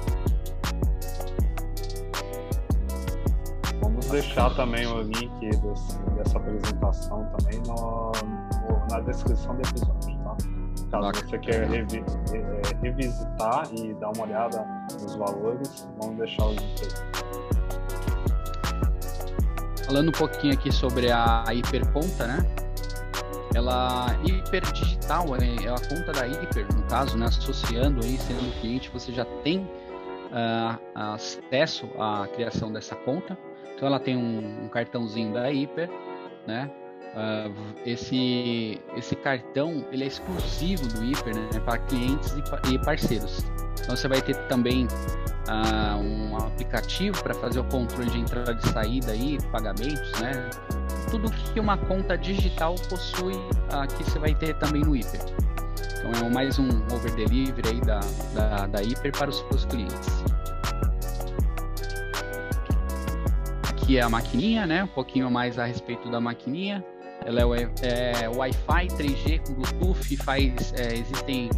Deixar 4.15 4.49
também 4.56 4.88
o 4.88 5.01
link 5.01 5.49
desse, 5.58 5.99
dessa 6.15 6.38
apresentação 6.38 7.25
também 7.38 7.60
no, 7.67 8.12
no, 8.13 8.88
na 8.89 8.99
descrição 9.01 9.56
do 9.56 9.62
episódio, 9.62 10.17
tá? 10.23 10.38
Caso 10.91 11.08
Bacana. 11.08 11.28
você 11.28 11.39
queira 11.39 11.67
revi, 11.67 12.04
é, 12.34 12.62
revisitar 12.82 13.67
e 13.73 13.93
dar 13.95 14.12
uma 14.15 14.23
olhada 14.23 14.65
nos 15.01 15.15
valores, 15.15 15.89
vamos 15.99 16.17
deixar 16.17 16.45
os 16.45 16.56
links 16.56 17.06
Falando 19.86 20.10
um 20.10 20.13
pouquinho 20.13 20.54
aqui 20.54 20.71
sobre 20.71 21.12
a 21.12 21.43
hiperconta, 21.54 22.25
né? 22.25 22.38
Ela 23.54 24.08
hiperdigital, 24.25 25.36
é 25.36 25.69
a 25.69 25.75
conta 25.75 26.12
da 26.12 26.28
hiper, 26.28 26.65
no 26.73 26.84
caso, 26.84 27.17
né? 27.17 27.28
Associando 27.28 28.04
aí, 28.04 28.17
sendo 28.17 28.60
cliente, 28.62 28.89
você 28.89 29.12
já 29.12 29.25
tem 29.43 29.60
uh, 29.60 30.80
acesso 30.95 31.88
à 31.99 32.28
criação 32.34 32.71
dessa 32.71 32.95
conta. 32.95 33.38
Então 33.76 33.88
ela 33.88 34.00
tem 34.00 34.16
um, 34.16 34.66
um 34.66 34.68
cartãozinho 34.70 35.34
da 35.34 35.52
hiper, 35.52 35.90
né? 36.48 36.72
Uh, 37.16 37.54
esse, 37.86 38.82
esse 38.98 39.16
cartão 39.16 39.86
ele 39.90 40.04
é 40.04 40.08
exclusivo 40.08 40.86
do 40.90 41.02
Hiper 41.02 41.34
né, 41.34 41.62
para 41.64 41.78
clientes 41.78 42.34
e, 42.34 42.74
e, 42.74 42.80
parceiros. 42.80 43.40
Então 43.82 43.96
você 43.96 44.10
vai 44.10 44.22
ter 44.22 44.36
também 44.48 44.86
uh, 44.86 45.98
um 45.98 46.36
aplicativo 46.36 47.24
para 47.24 47.34
fazer 47.36 47.62
o 47.62 47.64
controle 47.66 48.10
de 48.10 48.20
entrada 48.20 48.60
e 48.62 48.68
saída 48.68 49.14
aí, 49.14 49.38
pagamentos, 49.50 50.12
né? 50.20 50.50
Tudo 51.10 51.32
que 51.32 51.58
uma 51.58 51.78
conta 51.78 52.18
digital 52.18 52.76
possui, 52.90 53.36
uh, 53.36 53.88
que 53.98 54.04
você 54.04 54.20
vai 54.20 54.36
ter 54.36 54.54
também 54.56 54.82
no 54.82 54.94
Hiper. 54.94 55.22
Então 56.00 56.28
é 56.28 56.30
mais 56.30 56.60
um 56.60 56.68
over 56.94 57.16
delivery 57.16 57.70
aí 57.70 57.80
da, 57.80 58.02
da, 58.34 58.68
da 58.68 58.84
Hiper 58.84 59.14
para 59.14 59.30
os 59.30 59.38
seus 59.38 59.64
clientes. 59.64 60.26
Aqui 63.86 64.00
é 64.00 64.02
a 64.02 64.10
maquininha, 64.10 64.65
né? 64.65 64.84
Um 64.84 64.88
pouquinho 64.88 65.30
mais 65.30 65.60
a 65.60 65.65
respeito 65.65 66.10
da 66.10 66.19
maquininha. 66.19 66.84
Ela 67.24 67.41
é, 67.41 68.24
é 68.24 68.28
Wi-Fi 68.28 68.88
3G 68.88 69.45
com 69.45 69.54
Bluetooth, 69.54 70.17
faz, 70.17 70.74
é, 70.74 70.95
existem 70.95 71.52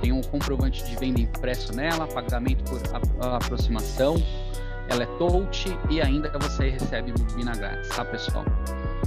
tem 0.00 0.10
um 0.10 0.22
comprovante 0.22 0.84
de 0.84 0.96
venda 0.96 1.20
impresso 1.20 1.72
nela, 1.72 2.08
pagamento 2.08 2.64
por 2.64 2.80
a, 2.92 3.28
a 3.28 3.36
aproximação. 3.36 4.16
Ela 4.88 5.04
é 5.04 5.06
touch 5.18 5.68
e 5.88 6.02
ainda 6.02 6.36
você 6.40 6.70
recebe 6.70 7.12
bobina 7.12 7.52
grátis, 7.52 7.90
tá 7.90 8.04
pessoal? 8.06 8.44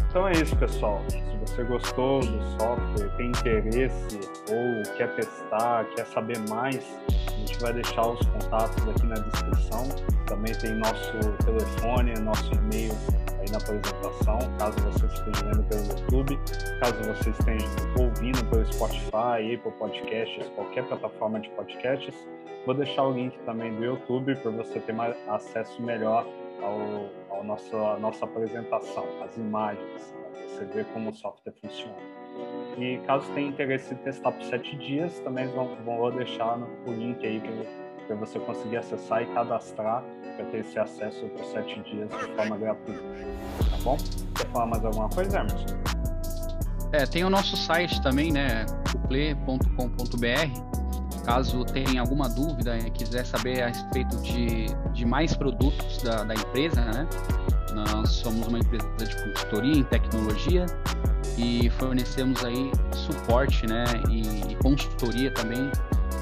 Então 0.07 0.25
é 0.25 0.31
isso, 0.31 0.55
pessoal. 0.55 1.03
Se 1.09 1.37
você 1.45 1.61
gostou 1.65 2.21
do 2.21 2.41
software, 2.57 3.09
tem 3.17 3.27
interesse 3.31 4.17
ou 4.49 4.95
quer 4.95 5.13
testar, 5.17 5.83
quer 5.93 6.05
saber 6.05 6.39
mais, 6.47 6.81
gente 7.45 7.59
vai 7.59 7.73
deixar 7.73 8.07
os 8.07 8.25
contatos 8.27 8.89
aqui 8.89 9.05
na 9.05 9.15
descrição. 9.15 9.87
Também 10.27 10.53
tem 10.55 10.73
nosso 10.75 11.11
telefone, 11.45 12.13
nosso 12.19 12.51
e-mail 12.55 12.91
aí 13.39 13.51
na 13.51 13.57
apresentação, 13.57 14.39
caso 14.57 14.79
você 14.79 15.05
esteja 15.05 15.45
vendo 15.45 15.63
pelo 15.69 15.83
YouTube, 15.83 16.39
caso 16.79 16.95
você 17.03 17.29
esteja 17.29 17.67
ouvindo 17.99 18.43
pelo 18.49 18.65
Spotify, 18.73 19.53
Apple 19.53 19.71
Podcasts, 19.77 20.49
qualquer 20.55 20.87
plataforma 20.87 21.39
de 21.39 21.49
podcasts, 21.51 22.15
vou 22.65 22.73
deixar 22.73 23.03
o 23.03 23.13
link 23.13 23.37
também 23.45 23.75
do 23.75 23.83
YouTube 23.83 24.35
para 24.37 24.51
você 24.51 24.79
ter 24.79 24.93
mais 24.93 25.15
acesso 25.27 25.79
melhor 25.83 26.25
ao, 26.63 27.37
ao 27.37 27.43
nosso, 27.43 27.77
à 27.77 27.99
nossa 27.99 28.25
apresentação, 28.25 29.05
as 29.23 29.37
imagens, 29.37 30.11
né? 30.13 30.47
você 30.47 30.65
ver 30.65 30.85
como 30.85 31.11
o 31.11 31.13
software 31.13 31.53
funciona. 31.61 32.24
E 32.77 32.97
caso 33.07 33.25
tenha 33.33 33.47
interesse 33.47 33.93
em 33.93 33.97
testar 33.97 34.31
por 34.31 34.43
sete 34.43 34.75
dias, 34.75 35.19
também 35.19 35.47
vão, 35.47 35.75
vou 35.85 36.11
deixar 36.11 36.57
no, 36.57 36.67
o 36.85 36.91
link 36.93 37.25
aí 37.25 37.41
para 38.05 38.15
você 38.17 38.37
conseguir 38.39 38.77
acessar 38.77 39.23
e 39.23 39.25
cadastrar 39.27 40.03
para 40.35 40.45
ter 40.45 40.59
esse 40.59 40.77
acesso 40.77 41.25
por 41.27 41.45
sete 41.45 41.79
dias 41.81 42.09
de 42.09 42.35
forma 42.35 42.57
gratuita. 42.57 43.01
Tá 43.69 43.77
bom? 43.81 43.97
Quer 44.35 44.47
falar 44.47 44.65
mais 44.65 44.83
alguma 44.83 45.07
coisa, 45.09 45.39
Emerson? 45.39 45.77
É, 46.91 47.05
tem 47.05 47.23
o 47.23 47.29
nosso 47.29 47.55
site 47.55 48.01
também, 48.01 48.31
né? 48.31 48.65
couple.com.br. 48.91 50.75
Caso 51.25 51.65
tenha 51.65 52.01
alguma 52.01 52.29
dúvida 52.29 52.77
e 52.77 52.91
quiser 52.91 53.25
saber 53.25 53.63
a 53.63 53.67
respeito 53.69 54.17
de, 54.21 54.67
de 54.93 55.05
mais 55.05 55.35
produtos 55.35 56.03
da, 56.03 56.23
da 56.23 56.35
empresa, 56.35 56.81
né? 56.81 57.07
Nós 57.73 58.09
somos 58.11 58.47
uma 58.47 58.59
empresa 58.59 58.87
de 58.97 59.23
consultoria 59.23 59.73
em 59.73 59.83
tecnologia 59.83 60.65
e 61.37 61.69
fornecemos 61.71 62.43
aí 62.43 62.71
suporte, 62.93 63.65
né? 63.67 63.85
E, 64.09 64.51
e 64.51 64.55
consultoria 64.55 65.31
também 65.31 65.71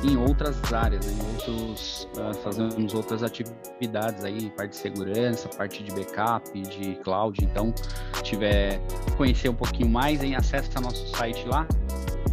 em 0.04 0.18
outras 0.18 0.62
áreas, 0.74 1.06
né? 1.06 1.14
em 1.14 1.32
outros, 1.32 2.10
uh, 2.18 2.34
fazemos 2.36 2.94
outras 2.94 3.24
atividades 3.24 4.24
aí, 4.24 4.50
parte 4.50 4.72
de 4.72 4.76
segurança, 4.76 5.48
parte 5.50 5.84
de 5.84 5.92
backup, 5.94 6.62
de 6.62 6.96
cloud. 6.96 7.38
Então, 7.44 7.74
tiver 8.22 8.82
conhecer 9.16 9.50
um 9.50 9.56
pouquinho 9.56 9.90
mais, 9.90 10.22
em 10.22 10.36
acesso 10.36 10.70
nosso 10.82 11.08
site 11.16 11.48
lá 11.48 11.66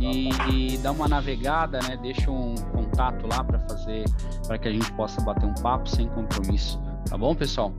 e, 0.00 0.30
e 0.50 0.78
dá 0.78 0.90
uma 0.90 1.06
navegada, 1.06 1.78
né? 1.82 1.96
Deixa 2.00 2.30
um 2.30 2.54
contato 2.72 3.26
lá 3.26 3.44
para 3.44 3.58
fazer, 3.60 4.04
para 4.46 4.58
que 4.58 4.68
a 4.68 4.72
gente 4.72 4.90
possa 4.94 5.20
bater 5.20 5.46
um 5.46 5.54
papo 5.54 5.88
sem 5.88 6.08
compromisso. 6.08 6.80
Tá 7.08 7.16
bom, 7.16 7.34
pessoal? 7.34 7.72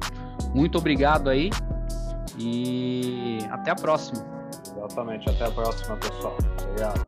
Muito 0.54 0.78
obrigado 0.78 1.30
aí 1.30 1.50
e 2.38 3.40
até 3.50 3.72
a 3.72 3.76
próxima. 3.76 4.41
Exatamente, 4.84 5.30
até 5.30 5.46
a 5.46 5.52
próxima, 5.52 5.96
pessoal. 5.98 6.36
Obrigado. 6.64 7.00